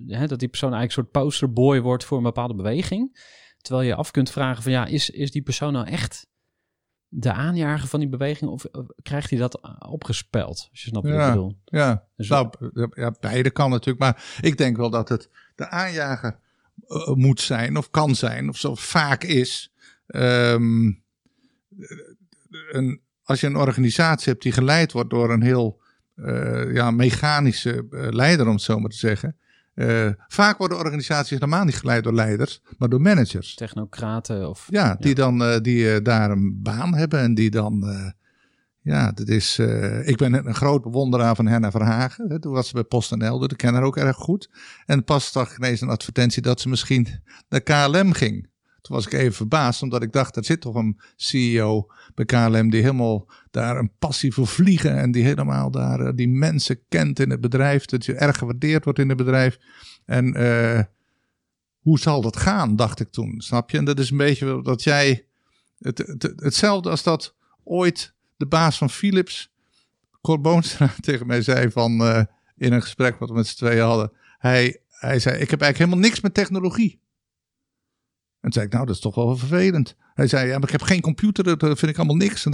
[0.06, 3.28] Dat die persoon eigenlijk een soort posterboy wordt voor een bepaalde beweging.
[3.58, 6.28] Terwijl je af kunt vragen van ja, is, is die persoon nou echt
[7.12, 8.50] de aanjager van die beweging?
[8.50, 10.68] Of, of krijgt hij dat opgespeld?
[10.70, 11.28] Als je snapt wat ik Ja.
[11.30, 11.56] bedoel.
[11.64, 12.50] Ja, Dus nou,
[12.94, 13.98] ja, beide kan natuurlijk.
[13.98, 16.38] Maar ik denk wel dat het de aanjager
[16.88, 19.72] eh, moet zijn, of kan zijn, of zo vaak is.
[20.06, 20.92] Ehm,
[22.70, 25.80] een, als je een organisatie hebt die geleid wordt door een heel
[26.14, 29.36] eh, ja, mechanische eh, leider, om het zo maar te zeggen.
[29.80, 33.54] Eh, vaak worden organisaties helemaal niet geleid door leiders, maar door managers.
[33.54, 34.66] technocraten of...
[34.70, 37.84] Ja, die dan eh, die eh, daar een baan hebben en die dan.
[38.82, 39.58] ja, dat is.
[40.04, 42.30] ik ben een groot bewonderaar van Henna Verhagen.
[42.30, 44.50] Hè, toen was ze bij PostNL, dus ik ken haar ook erg goed.
[44.86, 47.06] En pas zag ik ineens een advertentie dat ze misschien
[47.48, 48.49] naar KLM ging.
[48.80, 52.70] Toen was ik even verbaasd, omdat ik dacht, er zit toch een CEO bij KLM
[52.70, 57.18] die helemaal daar een passie voor vliegen en die helemaal daar eh, die mensen kent
[57.18, 59.58] in het bedrijf, dat je erg gewaardeerd wordt in het bedrijf.
[60.04, 60.82] En eh,
[61.78, 63.78] hoe zal dat gaan, dacht ik toen, snap je?
[63.78, 65.26] En dat is een beetje dat jij,
[65.78, 69.52] het, het, hetzelfde als dat ooit de baas van Philips,
[70.20, 70.40] Cor
[71.00, 72.22] tegen mij zei van, eh,
[72.56, 74.12] in een gesprek wat we met z'n tweeën hadden.
[74.38, 77.00] Hij, hij zei, ik heb eigenlijk helemaal niks met technologie.
[78.40, 79.96] En toen zei ik, nou, dat is toch wel vervelend.
[80.14, 82.44] Hij zei, ja, maar ik heb geen computer, dat vind ik allemaal niks.
[82.44, 82.50] En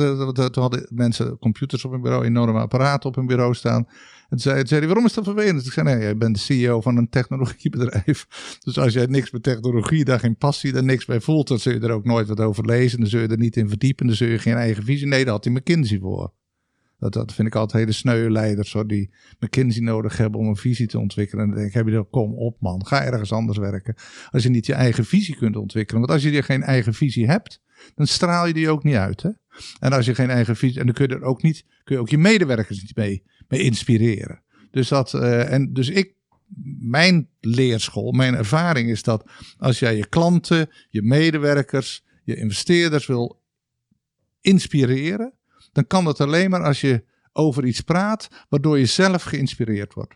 [0.52, 3.86] toen hadden mensen computers op hun bureau, enorme apparaten op hun bureau staan.
[4.28, 5.66] En toen zei, hij, waarom is dat vervelend?
[5.66, 8.26] Ik zei, nee, jij bent de CEO van een technologiebedrijf.
[8.64, 11.72] Dus als jij niks met technologie, daar geen passie, daar niks bij voelt, dan zul
[11.72, 13.00] je er ook nooit wat over lezen.
[13.00, 15.06] Dan zul je er niet in verdiepen, dan zul je geen eigen visie.
[15.06, 16.32] Nee, daar had hij McKinsey voor.
[16.98, 20.86] Dat, dat vind ik altijd hele sneuwe leiders, die McKinsey nodig hebben om een visie
[20.86, 21.44] te ontwikkelen.
[21.44, 23.94] En dan denk ik, heb je kom op man, ga ergens anders werken.
[24.30, 26.00] Als je niet je eigen visie kunt ontwikkelen.
[26.00, 27.60] Want als je geen eigen visie hebt,
[27.94, 29.22] dan straal je die ook niet uit.
[29.22, 29.30] Hè?
[29.78, 32.00] En als je geen eigen visie, en dan kun je er ook niet, kun je
[32.00, 34.42] ook je medewerkers niet mee, mee inspireren.
[34.70, 36.14] Dus dat, eh, en dus ik,
[36.78, 43.42] mijn leerschool, mijn ervaring is dat als jij je klanten, je medewerkers, je investeerders wil
[44.40, 45.32] inspireren,
[45.76, 50.14] dan kan dat alleen maar als je over iets praat waardoor je zelf geïnspireerd wordt.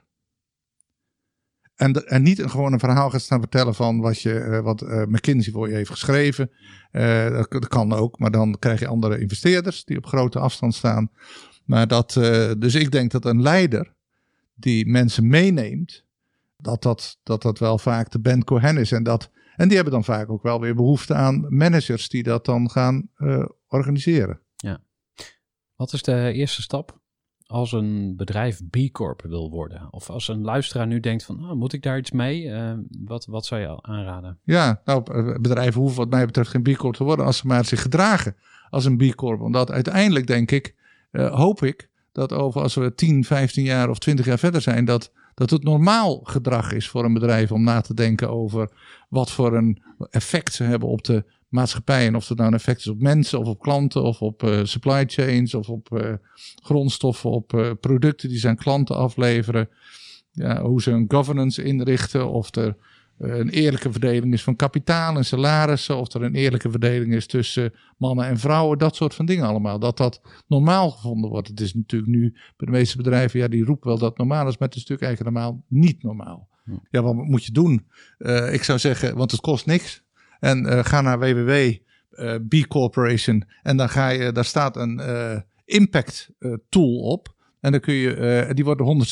[1.75, 4.83] En, en niet een, gewoon een verhaal gaat staan vertellen van wat, je, eh, wat
[4.83, 6.51] eh, McKinsey voor je heeft geschreven.
[6.91, 11.11] Eh, dat, kan ook, maar dan krijg je andere investeerders die op grote afstand staan.
[11.65, 12.13] Maar dat,
[12.59, 13.95] dus ik denk dat een leider
[14.55, 16.05] die mensen meeneemt,
[16.57, 18.93] dat dat, dat, dat wel vaak de Ben Cohen is.
[18.93, 22.45] En, dat, en die hebben dan vaak ook wel weer behoefte aan managers die dat
[22.45, 23.11] dan gaan
[23.69, 24.41] organiseren.
[25.81, 27.01] Wat is de eerste stap
[27.47, 29.89] als een bedrijf B Corp wil worden?
[29.91, 32.51] Of als een luisteraar nu denkt van, ah, moet ik daar iets mee?
[32.51, 32.73] Eh,
[33.05, 34.39] wat, wat zou je aanraden?
[34.45, 37.47] Ja, nou, eh, bedrijven hoeven wat mij betreft geen B Corp te worden als ze
[37.47, 38.37] maar zich gedragen
[38.71, 39.41] als een B Corp.
[39.41, 40.77] Omdat uiteindelijk denk ik,
[41.11, 44.85] eh, hoop ik, dat over als we 10, 15 jaar of 20 jaar verder zijn,
[44.85, 48.71] dat, dat het normaal gedrag is voor een bedrijf om na te denken over
[49.09, 52.07] wat voor een effect ze hebben op de maatschappij.
[52.07, 54.61] En of dat nou een effect is op mensen of op klanten of op eh,
[54.63, 56.13] supply chains of op eh,
[56.63, 59.69] grondstoffen, op eh, producten die aan klanten afleveren.
[60.33, 62.77] Ja, hoe ze hun governance inrichten, of er
[63.19, 67.73] een eerlijke verdeling is van kapitaal en salarissen, of er een eerlijke verdeling is tussen
[67.97, 69.79] mannen en vrouwen, dat soort van dingen allemaal.
[69.79, 71.49] Dat dat normaal gevonden wordt.
[71.49, 74.49] Het is natuurlijk nu bij de meeste bedrijven, ja, die roepen wel dat het normaal
[74.49, 76.49] is, maar het is natuurlijk eigenlijk helemaal niet normaal.
[76.91, 77.87] Ja, wat moet je doen?
[78.53, 80.03] Ik zou zeggen, want het kost niks.
[80.41, 81.51] En eh, ga naar www.
[82.11, 86.31] eh, B Corporation en dan ga je, daar staat een eh, impact
[86.69, 87.35] tool op.
[87.61, 89.07] En dan kun je, die door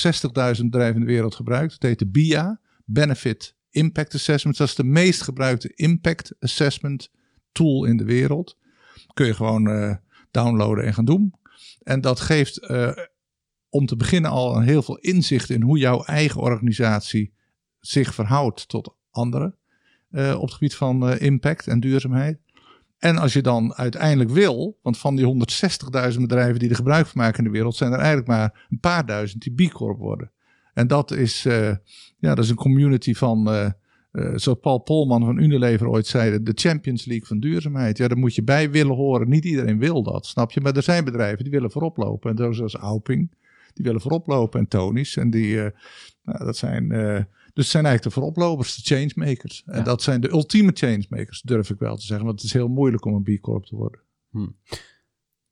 [0.56, 1.72] 160.000 bedrijven in de wereld gebruikt.
[1.72, 4.56] Het heet de BIA, Benefit Impact Assessment.
[4.56, 7.10] Dat is de meest gebruikte Impact Assessment
[7.52, 8.56] tool in de wereld.
[9.14, 9.98] Kun je gewoon
[10.30, 11.34] downloaden en gaan doen.
[11.82, 12.68] En dat geeft
[13.68, 17.32] om te beginnen al een heel veel inzicht in hoe jouw eigen organisatie
[17.80, 19.58] zich verhoudt tot anderen.
[20.10, 22.38] Eh, op het gebied van eh, impact en duurzaamheid.
[22.98, 25.26] En als je dan uiteindelijk wil, want van die
[26.12, 28.80] 160.000 bedrijven die er gebruik van maken in de wereld, zijn er eigenlijk maar een
[28.80, 30.30] paar duizend die B Corp worden.
[30.74, 31.70] En dat is, eh,
[32.18, 33.44] ja, dat is een community van,
[34.34, 37.98] zoals Paul Polman van Unilever ooit zei, de Champions League van duurzaamheid.
[37.98, 39.28] Ja, daar moet je bij willen horen.
[39.28, 40.60] Niet iedereen wil dat, snap je?
[40.60, 42.30] Maar er zijn bedrijven die willen voorop lopen.
[42.30, 43.34] En zo zoals Auping,
[43.74, 44.60] die willen voorop lopen.
[44.60, 45.16] En Tonis.
[45.16, 45.56] En die,
[46.22, 46.86] nou, dat zijn,
[47.58, 49.62] het zijn eigenlijk de vooroplopers, de changemakers.
[49.66, 49.82] En Ja.
[49.82, 52.26] dat zijn de ultieme changemakers, durf ik wel te zeggen.
[52.26, 54.00] Want het is heel moeilijk om een B Corp te worden.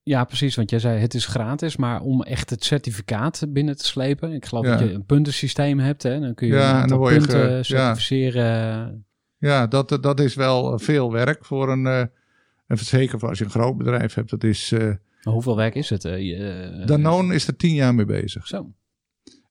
[0.03, 0.55] Ja, precies.
[0.55, 4.33] Want jij zei het is gratis, maar om echt het certificaat binnen te slepen.
[4.33, 4.77] Ik geloof Ja.
[4.77, 6.03] dat je een puntensysteem hebt.
[6.03, 6.21] Hè?
[6.21, 7.63] Dan kun je Ja, een en aantal dan word je punten ge- ja.
[7.63, 9.07] certificeren.
[9.39, 12.01] Ja, dat, dat is wel eh, veel werk voor een, eh,
[12.67, 14.31] en zeker voor als je een groot bedrijf hebt.
[14.31, 14.81] Dat is, eh
[15.23, 16.05] Maar hoeveel werk is het?
[16.05, 16.37] eh, je,
[16.81, 18.47] eh, Danone is er tien jaar mee bezig.
[18.47, 18.73] Zo.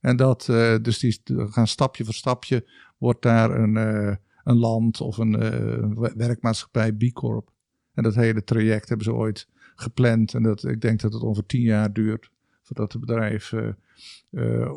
[0.06, 5.02] En dat, eh, dus die gaan stapje voor stapje, wordt daar een, eh, een land
[5.02, 7.50] of een eh, werkmaatschappij B Corp.
[7.94, 10.34] En dat hele traject hebben ze ooit gepland.
[10.34, 12.30] En dat, ik denk dat het ongeveer tien jaar duurt
[12.62, 13.54] voordat het bedrijf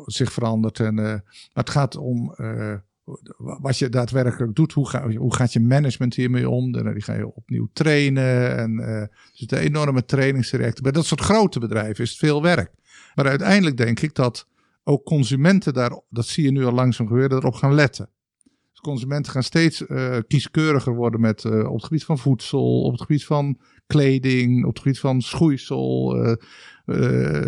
[0.05, 0.79] zich verandert.
[0.79, 1.23] En, maar
[1.53, 2.35] het gaat om
[3.37, 4.73] wat je daadwerkelijk doet.
[4.73, 6.71] Hoe, ga, hoe gaat je management hiermee om?
[6.71, 8.57] Dan, die ga je opnieuw trainen.
[8.57, 10.83] En er zitten enorme trainingstrajecten.
[10.83, 12.71] Bij dat soort grote bedrijven is het veel werk.
[13.15, 14.47] Maar uiteindelijk denk ik dat
[14.89, 18.09] ook consumenten daar, dat zie je nu al langzaam gebeuren, erop gaan letten.
[18.71, 22.91] Dus consumenten gaan steeds eh, kieskeuriger worden met, eh, op het gebied van voedsel, op
[22.91, 26.35] het gebied van kleding, op het gebied van schoeisel, eh,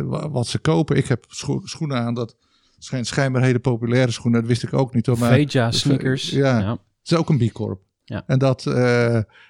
[0.04, 0.96] wa- wat ze kopen.
[0.98, 2.36] Ik heb scho- schoenen aan, dat
[2.78, 5.06] schijnt schijnbaar hele populaire schoenen, dat wist ik ook niet.
[5.06, 6.30] Hoor, maar Veja dus, sneakers.
[6.30, 6.60] ja.
[6.60, 6.72] ja.
[6.72, 7.82] het is ook een B Corp.
[8.04, 8.24] Ja.
[8.28, 8.66] En dat,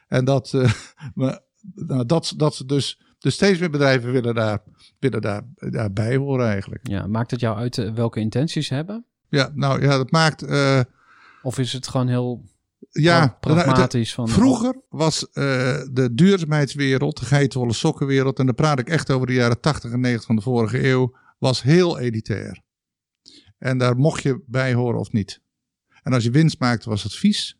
[0.08, 0.54] en dat,
[1.16, 1.40] maar,
[1.76, 4.64] nou, dat, dat dus, dus steeds meer bedrijven willen daar,
[5.00, 6.88] willen daar, daarbij horen eigenlijk.
[6.88, 9.06] Ja, maakt het jou uit eh, welke intenties ze hebben?
[9.30, 10.42] Ja, nou ja, dat maakt.
[10.44, 10.80] eh,
[11.42, 12.44] Of is het gewoon heel
[12.90, 14.14] ja, pra- pragmatisch?
[14.14, 15.34] Van, Vroeger was eh,
[15.92, 20.00] de duurzaamheidswereld, de geitenwolle sokkenwereld, en dan praat ik echt over de jaren 80 en
[20.00, 22.62] 90 van de vorige eeuw, was heel elitair.
[23.58, 25.42] En daar mocht je bij horen of niet.
[26.04, 27.60] En als je winst maakte, was het vies.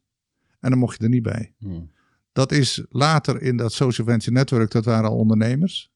[0.60, 1.54] En dan mocht je er niet bij.
[1.60, 1.92] Hmm.
[2.32, 5.92] Dat is later in dat social venture network, dat waren al ondernemers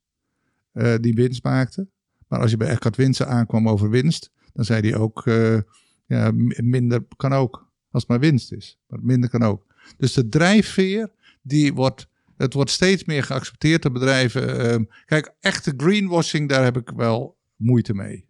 [0.71, 1.89] eh, die winst maakten.
[2.27, 5.57] Maar als je bij Eckhart Winsen aankwam over winst, dan zei hij ook, eh,
[6.05, 7.67] ja, minder kan ook.
[7.91, 8.79] Als het maar winst is.
[8.87, 9.65] Maar minder kan ook.
[9.97, 11.11] Dus de drijfveer,
[11.41, 12.07] die wordt,
[12.37, 14.59] het wordt steeds meer geaccepteerd door bedrijven.
[14.59, 18.25] Ehm, kijk, echte greenwashing, daar heb ik wel moeite mee.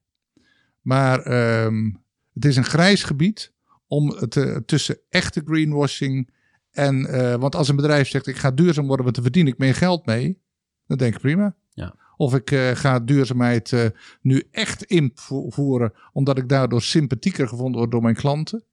[0.81, 1.91] Maar ehm,
[2.33, 3.53] het is een grijs gebied
[3.87, 6.29] om het, tussen echte greenwashing
[6.75, 9.57] en, eh, want als een bedrijf zegt ik ga duurzaam worden, want dan verdien ik
[9.57, 10.41] meer geld mee,
[10.87, 11.55] dan denk ik prima.
[11.69, 11.95] Ja.
[12.17, 13.85] Of ik eh, ga duurzaamheid eh,
[14.21, 18.63] nu echt invoeren, omdat ik daardoor sympathieker gevonden word door mijn klanten,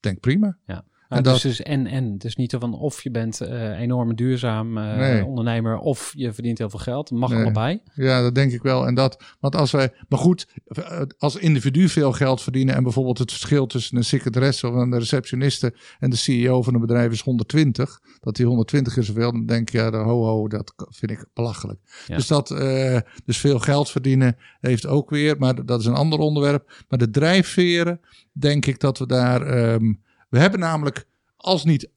[0.00, 0.58] denk prima.
[0.66, 0.84] Maar
[1.16, 2.12] En dat- is dus en en.
[2.12, 5.24] Het is niet zo van of je bent eh enorm duurzaam eh, Nee.
[5.24, 7.08] ondernemer of je verdient heel veel geld.
[7.08, 7.42] Het mag Nee.
[7.42, 7.82] allebei.
[7.94, 8.86] Ja, dat denk ik wel.
[8.86, 10.46] En dat, want als wij, maar goed,
[11.18, 15.74] als individu veel geld verdienen en bijvoorbeeld het verschil tussen een secretaresse of een receptioniste
[15.98, 19.68] en de CEO van een bedrijf is 120, dat die 120 is zoveel, dan denk
[19.68, 21.80] ik, ja, ho ho, dat vind ik belachelijk.
[22.06, 22.16] Ja.
[22.16, 26.18] Dus dat, eh, dus veel geld verdienen heeft ook weer, maar dat is een ander
[26.18, 26.84] onderwerp.
[26.88, 28.00] Maar de drijfveren,
[28.32, 29.92] denk ik dat we daar, ehm,
[30.30, 31.06] we hebben namelijk,
[31.36, 31.90] als niet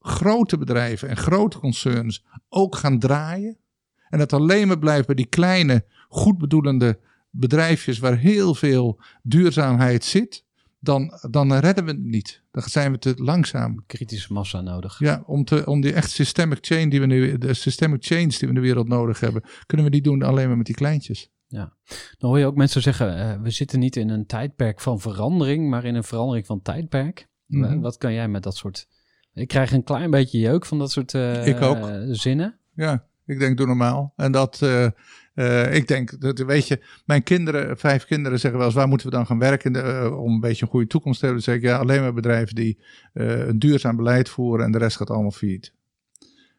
[0.00, 3.58] grote bedrijven en grote concerns ook gaan draaien,
[4.08, 6.98] en het alleen maar blijft bij die kleine, goed bedoelende
[7.30, 10.44] bedrijfjes waar heel veel duurzaamheid zit,
[10.78, 12.42] dan, dan redden we het niet.
[12.50, 13.84] Dan zijn we te langzaam.
[13.86, 14.98] Kritische massa nodig.
[14.98, 18.38] Ja, om, te, om die echt systemic change die we nu, de systemic change die
[18.40, 21.30] we in de wereld nodig hebben, kunnen we die doen alleen maar met die kleintjes.
[22.18, 25.68] Dan hoor je ook mensen zeggen, eh, we zitten niet in een tijdperk van verandering,
[25.68, 27.28] maar in een verandering van tijdperk.
[27.46, 27.80] Mhm.
[27.80, 28.88] Wat kan jij met dat soort...
[29.34, 31.78] Ik krijg een klein beetje jeuk van dat soort eh, Ik ook.
[32.10, 32.58] zinnen.
[32.74, 34.12] Ja, ik denk doe normaal.
[34.16, 34.88] En dat, eh,
[35.34, 39.06] eh, ik denk, dat, weet je, mijn kinderen, vijf kinderen zeggen wel eens, waar moeten
[39.06, 41.44] we dan gaan werken om een beetje een goede toekomst te hebben?
[41.44, 42.78] Dan zeg ik, ja, alleen maar bedrijven die
[43.12, 45.72] een duurzaam beleid voeren en de rest gaat allemaal failliet.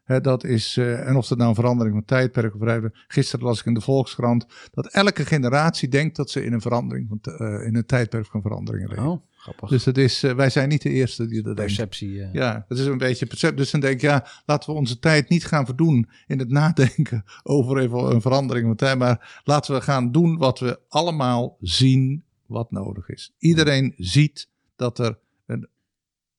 [0.04, 2.94] Hè, dat is, en of dat nou een verandering van tijdperk of bedrijven.
[3.08, 7.08] Gisteren las ik in de Volkskrant dat elke generatie denkt dat ze in een verandering,
[7.10, 9.08] van, in een tijdperk van veranderingen leven.
[9.08, 9.70] Oh, grappig.
[9.70, 11.56] Dus het is, eh, wij zijn niet de eerste die dat.
[11.56, 12.22] Perceptie.
[12.22, 12.34] eh.
[12.34, 13.58] Ja, dat is een beetje percep.
[13.58, 17.24] Dus dan denk ik, ja, laten we onze tijd niet gaan verdoen in het nadenken
[17.44, 18.98] over even een verandering van tijd.
[18.98, 23.34] Maar laten we gaan doen wat we allemaal zien wat nodig is.
[23.38, 25.68] Iedereen ziet dat er een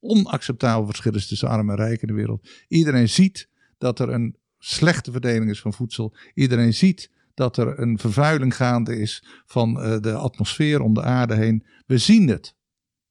[0.00, 2.48] onacceptabel verschil is tussen arm en rijk in de wereld.
[2.68, 3.48] Iedereen ziet
[3.78, 6.14] dat er een slechte verdeling is van voedsel.
[6.34, 11.34] Iedereen ziet dat er een vervuiling gaande is van eh, de atmosfeer om de aarde
[11.34, 11.64] heen.
[11.86, 12.56] We zien het.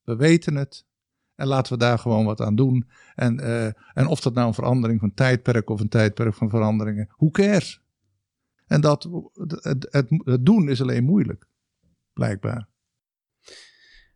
[0.08, 0.86] We weten het.
[1.34, 2.88] En laten we daar gewoon wat aan doen.
[3.14, 7.08] En, eh, en of dat nou een verandering van tijdperk of een tijdperk van veranderingen.
[7.16, 7.82] Who cares?
[8.66, 11.46] En dat, het, het, doen is alleen moeilijk.
[12.12, 12.68] Blijkbaar.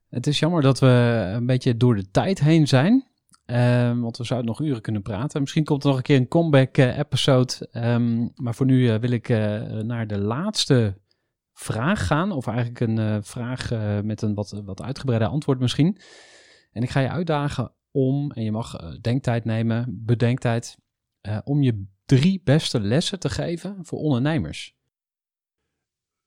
[0.08, 0.86] Het is jammer dat we
[1.34, 3.06] een beetje door de tijd heen zijn.
[3.44, 5.40] Ehm, want we zouden nog uren kunnen praten.
[5.40, 6.98] Misschien komt er nog een keer een comeback eh.
[7.70, 9.28] Ehm, maar voor nu eh, wil ik
[9.82, 11.00] naar de laatste
[11.62, 12.32] vraag gaan.
[12.32, 13.70] Of eigenlijk een vraag
[14.04, 15.98] met een wat, wat uitgebreide antwoord misschien.
[16.72, 20.78] En ik ga je uitdagen om, en je mag denktijd nemen, bedenktijd,
[21.44, 24.76] om je drie beste lessen te geven voor ondernemers.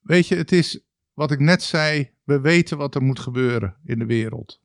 [0.00, 0.80] Weet je, het is
[1.12, 2.10] wat ik net zei.
[2.24, 4.60] We weten wat er moet gebeuren in de wereld.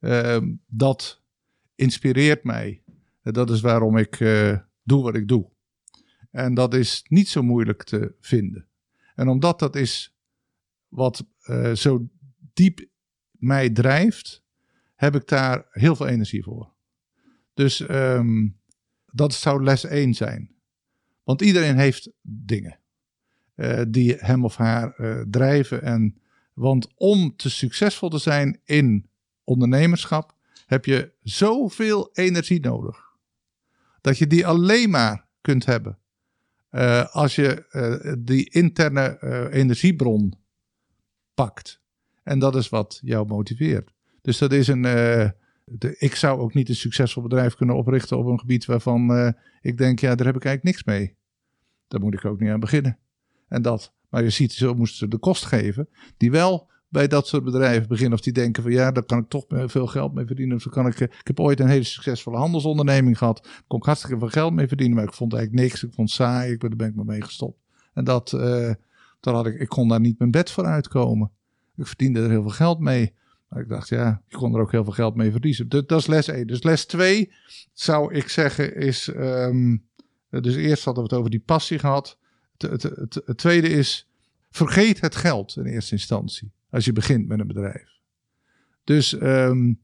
[0.00, 1.22] Ehm, dat
[1.74, 2.82] inspireert mij.
[3.22, 4.18] Dat is waarom ik
[4.82, 5.50] doe wat ik doe.
[6.30, 8.69] En dat is niet zo moeilijk te vinden.
[9.20, 10.16] En omdat dat is
[10.88, 12.08] wat uh, zo
[12.52, 12.88] diep
[13.30, 14.42] mij drijft,
[14.94, 16.72] heb ik daar heel veel energie voor.
[17.54, 18.58] Dus um,
[19.06, 20.54] dat zou les 1 zijn.
[21.22, 22.78] Want iedereen heeft dingen
[23.56, 24.94] uh, die hem of haar
[25.30, 25.82] drijven.
[25.82, 26.20] En,
[26.52, 29.10] want om te succesvol te zijn in
[29.44, 30.34] ondernemerschap,
[30.66, 33.16] heb je zoveel energie nodig.
[34.00, 35.99] Dat je die alleen maar kunt hebben
[36.70, 40.34] uh, als je uh, die interne uh, energiebron
[41.34, 41.80] pakt.
[42.22, 43.92] En dat is wat jou motiveert.
[44.22, 44.82] Dus dat is een.
[44.82, 49.78] De, ik zou ook niet een succesvol bedrijf kunnen oprichten op een gebied waarvan ik
[49.78, 51.16] denk, ja, daar heb ik eigenlijk niks mee.
[51.88, 52.98] Daar moet ik ook niet aan beginnen.
[53.48, 53.92] En dat.
[54.08, 57.88] Maar je ziet, zo moesten ze de kost geven, die wel bij dat soort bedrijven
[57.88, 58.18] beginnen.
[58.18, 60.56] Of die denken van ja, daar kan ik toch veel geld mee verdienen.
[60.56, 63.42] Of kan ik, eh, ik heb ooit een hele succesvolle handelsonderneming gehad.
[63.42, 64.96] Daar kon ik hartstikke veel geld mee verdienen.
[64.96, 65.82] Maar ik vond eigenlijk niks.
[65.82, 66.52] Ik vond het saai.
[66.52, 67.58] Ik ben, daar ben ik maar mee gestopt.
[67.94, 68.72] En dat, uh,
[69.20, 71.30] had ik, ik kon daar niet mijn bed voor uitkomen.
[71.76, 73.14] Ik verdiende er heel veel geld mee.
[73.48, 75.68] Maar ik dacht, ja, je kon er ook heel veel geld mee verliezen.
[75.68, 76.46] Dat, dat is les 1.
[76.46, 77.32] Dus les 2
[77.72, 79.06] zou ik zeggen is...
[79.16, 79.88] Um,
[80.30, 82.18] dus eerst hadden we het over die passie gehad.
[82.56, 84.08] Het, het, het tweede is,
[84.50, 87.98] vergeet het geld in eerste instantie als je begint met een bedrijf.
[88.84, 89.80] Dus um,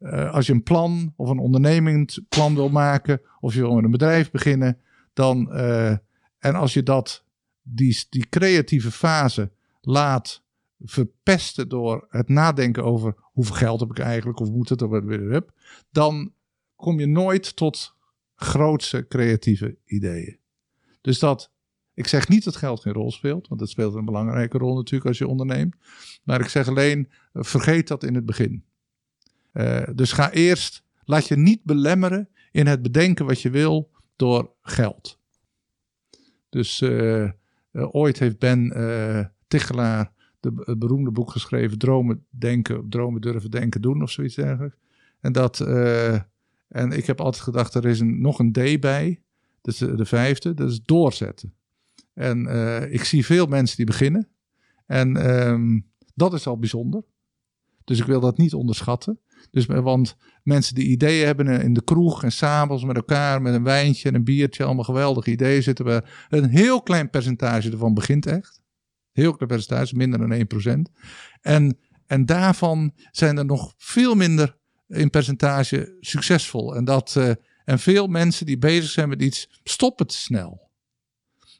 [0.00, 3.90] uh, als je een plan of een ondernemingsplan wil maken, of je wil met een
[3.90, 4.78] bedrijf beginnen,
[5.12, 5.90] dan uh,
[6.38, 7.24] en als je dat,
[7.62, 10.42] die, die creatieve fase laat
[10.80, 15.30] verpesten door het nadenken over hoeveel geld heb ik eigenlijk, of moet het, wat weer
[15.30, 15.52] heb,
[15.90, 16.32] dan
[16.76, 17.94] kom je nooit tot
[18.34, 20.38] grootse creatieve ideeën.
[21.00, 21.52] Dus dat
[22.00, 25.08] ik zeg niet dat geld geen rol speelt, want dat speelt een belangrijke rol natuurlijk
[25.08, 25.76] als je onderneemt.
[26.24, 28.64] Maar ik zeg alleen, eh, vergeet dat in het begin.
[29.52, 34.52] Uh, dus ga eerst, laat je niet belemmeren in het bedenken wat je wil door
[34.62, 35.18] geld.
[36.48, 37.30] Dus uh,
[37.72, 44.02] ooit heeft Ben Tichelaar de, het beroemde boek geschreven, Dromen denken, dromen durven denken doen
[44.02, 44.76] of zoiets dergelijks.
[45.20, 45.60] En dat,
[46.68, 49.22] en ik heb altijd gedacht, er is een, nog een D bij,
[49.60, 51.54] dat is de vijfde, dat is doorzetten.
[52.14, 54.28] En uh, ik zie veel mensen die beginnen.
[54.86, 57.04] En um, dat is al bijzonder.
[57.84, 59.20] Dus ik wil dat niet onderschatten.
[59.50, 63.54] Dus, eh, want mensen die ideeën hebben in de kroeg en s'avonds met elkaar met
[63.54, 66.02] een wijntje en een biertje, allemaal geweldige ideeën zitten we.
[66.28, 68.60] Een heel klein percentage ervan begint echt.
[69.12, 70.92] Heel klein percentage, minder dan 1%.
[71.40, 74.56] En, en daarvan zijn er nog veel minder
[74.88, 76.76] in percentage succesvol.
[76.76, 80.69] En, dat, en veel mensen die bezig zijn met iets, stoppen te snel.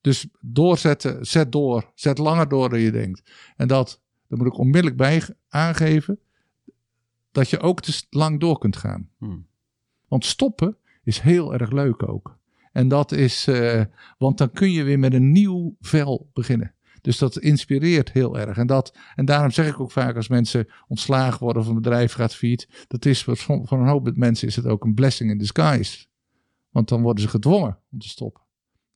[0.00, 3.30] Dus doorzetten, zet door, zet langer door dan je denkt.
[3.56, 6.18] En dat, daar moet ik onmiddellijk bij aangeven,
[7.32, 9.08] dat je ook te lang door kunt gaan.
[9.18, 9.46] Hmm.
[10.08, 12.38] Want stoppen is heel erg leuk ook.
[12.72, 13.84] En dat is, uh,
[14.18, 16.74] want dan kun je weer met een nieuw vel beginnen.
[17.00, 18.56] Dus dat inspireert heel erg.
[18.56, 22.12] En, dat, en daarom zeg ik ook vaak als mensen ontslagen worden of een bedrijf
[22.12, 22.68] gaat failliet.
[22.88, 26.06] Dat is voor, voor een hoop mensen is het ook een blessing in disguise.
[26.70, 28.42] Want dan worden ze gedwongen om te stoppen.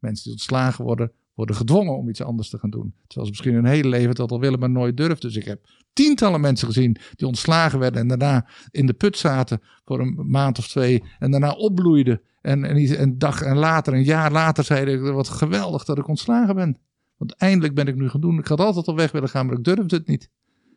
[0.04, 2.94] Mensen die ontslagen worden, worden gedwongen om iets anders te gaan doen.
[3.08, 5.20] Ze misschien hun hele leven dat al willen, maar nooit durven.
[5.20, 9.60] Dus ik heb tientallen mensen gezien die ontslagen werden en daarna in de put zaten
[9.84, 11.02] voor een maand of twee.
[11.18, 12.20] En daarna opbloeiden.
[12.40, 16.54] En, en een dag en later, een jaar later, zeiden wat geweldig dat ik ontslagen
[16.54, 16.78] ben.
[17.16, 18.38] Want eindelijk ben ik nu gaan doen.
[18.38, 20.30] Ik had altijd al weg willen gaan, maar ik durfde het niet.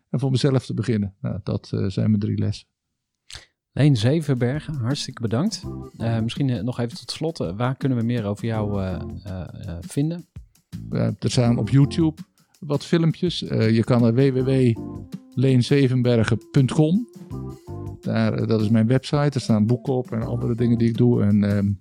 [0.10, 1.16] En voor mezelf te beginnen.
[1.22, 2.68] Nou, dat uh, zijn mijn drie lessen.
[3.78, 5.64] Leen Zevenbergen, hartstikke bedankt.
[5.98, 8.98] Uh, misschien uh, nog even tot slot, uh, waar kunnen we meer over jou
[9.82, 10.26] vinden?
[10.90, 12.22] er staan op YouTube
[12.60, 13.40] wat filmpjes.
[13.50, 17.08] je kan naar www.leenzevenbergen.com.
[18.08, 19.32] Daar, eh, dat is mijn website.
[19.34, 21.24] Er staan boeken op en andere dingen die ik doe.
[21.24, 21.72] En ehm,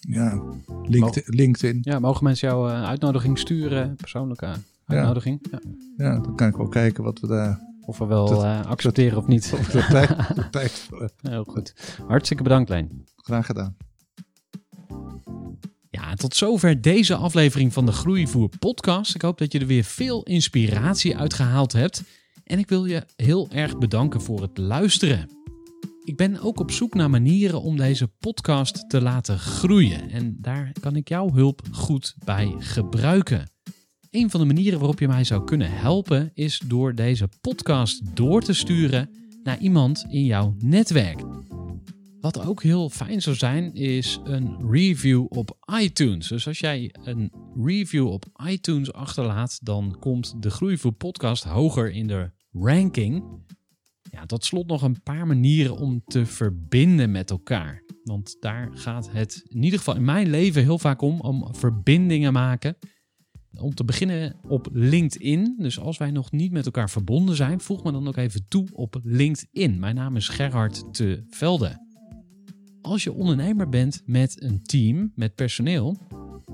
[0.00, 0.42] ja,
[0.82, 1.22] LinkedIn.
[1.26, 1.78] LinkedIn.
[1.82, 3.96] Ja, mogen mensen jouw uh, uitnodiging sturen?
[3.96, 4.48] Persoonlijke
[4.86, 5.46] uitnodiging?
[5.50, 5.60] Ja.
[5.96, 6.18] ja.
[6.18, 7.60] dan kan ik wel kijken wat we daar...
[7.86, 9.52] Of we wel dat, uh, accepteren dat, of niet.
[9.58, 10.88] Of de tijd, de tijd
[11.20, 11.74] Heel goed.
[12.06, 13.06] Hartstikke bedankt, Leen.
[13.16, 13.76] Graag gedaan.
[15.90, 19.14] Ja, tot zover deze aflevering van de Groeivoer podcast.
[19.14, 22.02] Ik hoop dat je er weer veel inspiratie uit gehaald hebt.
[22.44, 25.30] En ik wil je heel erg bedanken voor het luisteren.
[26.04, 30.10] Ik ben ook op zoek naar manieren om deze podcast te laten groeien.
[30.10, 33.55] En daar kan ik jouw hulp goed bij gebruiken.
[34.16, 38.42] Een van de manieren waarop je mij zou kunnen helpen is door deze podcast door
[38.42, 39.10] te sturen
[39.42, 41.22] naar iemand in jouw netwerk.
[42.20, 46.28] Wat ook heel fijn zou zijn, is een review op iTunes.
[46.28, 47.32] Dus als jij een
[47.64, 53.24] review op iTunes achterlaat, dan komt de Groeivoer podcast hoger in de ranking.
[54.10, 57.82] Ja, tot slot nog een paar manieren om te verbinden met elkaar.
[58.04, 62.32] Want daar gaat het in ieder geval in mijn leven heel vaak om, om verbindingen
[62.32, 62.76] maken.
[63.60, 65.54] Om te beginnen op LinkedIn.
[65.58, 68.68] Dus als wij nog niet met elkaar verbonden zijn, voeg me dan ook even toe
[68.72, 69.78] op LinkedIn.
[69.78, 71.84] Mijn naam is Gerhard te Velde.
[72.80, 75.98] Als je ondernemer bent met een team, met personeel,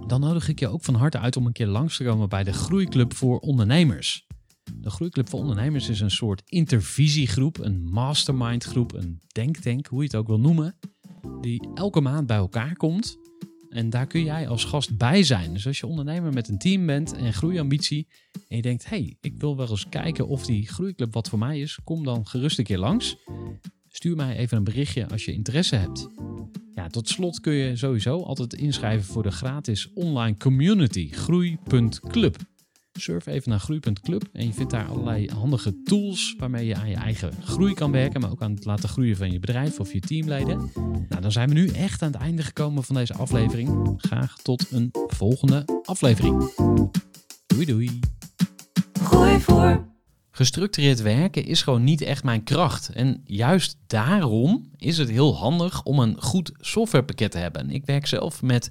[0.07, 2.45] dan nodig ik je ook van harte uit om een keer langs te komen bij
[2.45, 4.27] de Groeiclub voor Ondernemers.
[4.75, 10.17] De Groeiclub voor Ondernemers is een soort intervisiegroep, een mastermindgroep, een denktank, hoe je het
[10.17, 10.75] ook wil noemen,
[11.41, 13.19] die elke maand bij elkaar komt.
[13.73, 15.53] En daar kun jij als gast bij zijn.
[15.53, 18.07] Dus als je ondernemer met een team bent en groeiambitie
[18.49, 21.61] en je denkt, hey, ik wil wel eens kijken of die groeiclub wat voor mij
[21.61, 23.17] is, kom dan gerust een keer langs.
[23.89, 26.09] Stuur mij even een berichtje als je interesse hebt.
[26.75, 32.37] Ja, tot slot kun je sowieso altijd inschrijven voor de gratis online community groei.club.
[32.93, 36.97] Surf even naar groei.club en je vindt daar allerlei handige tools waarmee je aan je
[36.97, 40.01] eigen groei kan werken, maar ook aan het laten groeien van je bedrijf of je
[40.01, 40.71] teamleden.
[41.09, 43.95] Nou, dan zijn we nu echt aan het einde gekomen van deze aflevering.
[43.97, 46.55] Graag tot een volgende aflevering.
[47.47, 48.01] Doei doei.
[49.03, 49.91] Gooi voor.
[50.31, 52.89] Gestructureerd werken is gewoon niet echt mijn kracht.
[52.89, 57.71] En juist daarom is het heel handig om een goed softwarepakket te hebben.
[57.71, 58.71] Ik werk zelf met